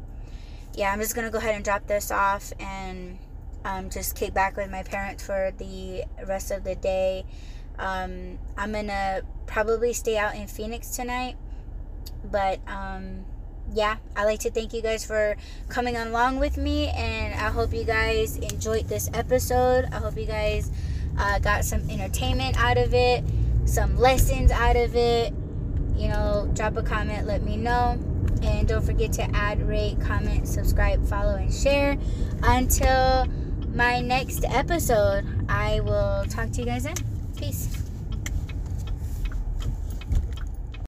[0.74, 3.18] yeah, I'm just gonna go ahead and drop this off and
[3.64, 7.26] um, just kick back with my parents for the rest of the day.
[7.80, 11.36] Um, I'm gonna probably stay out in Phoenix tonight
[12.32, 13.26] but um,
[13.74, 15.36] yeah, I like to thank you guys for
[15.70, 19.86] coming along with me, and I hope you guys enjoyed this episode.
[19.92, 20.72] I hope you guys
[21.18, 23.24] uh, got some entertainment out of it,
[23.66, 25.34] some lessons out of it.
[25.96, 27.98] You know, drop a comment, let me know.
[28.42, 31.98] And don't forget to add, rate, comment, subscribe, follow, and share.
[32.44, 33.26] Until
[33.74, 36.96] my next episode, I will talk to you guys then.
[37.38, 37.85] Peace.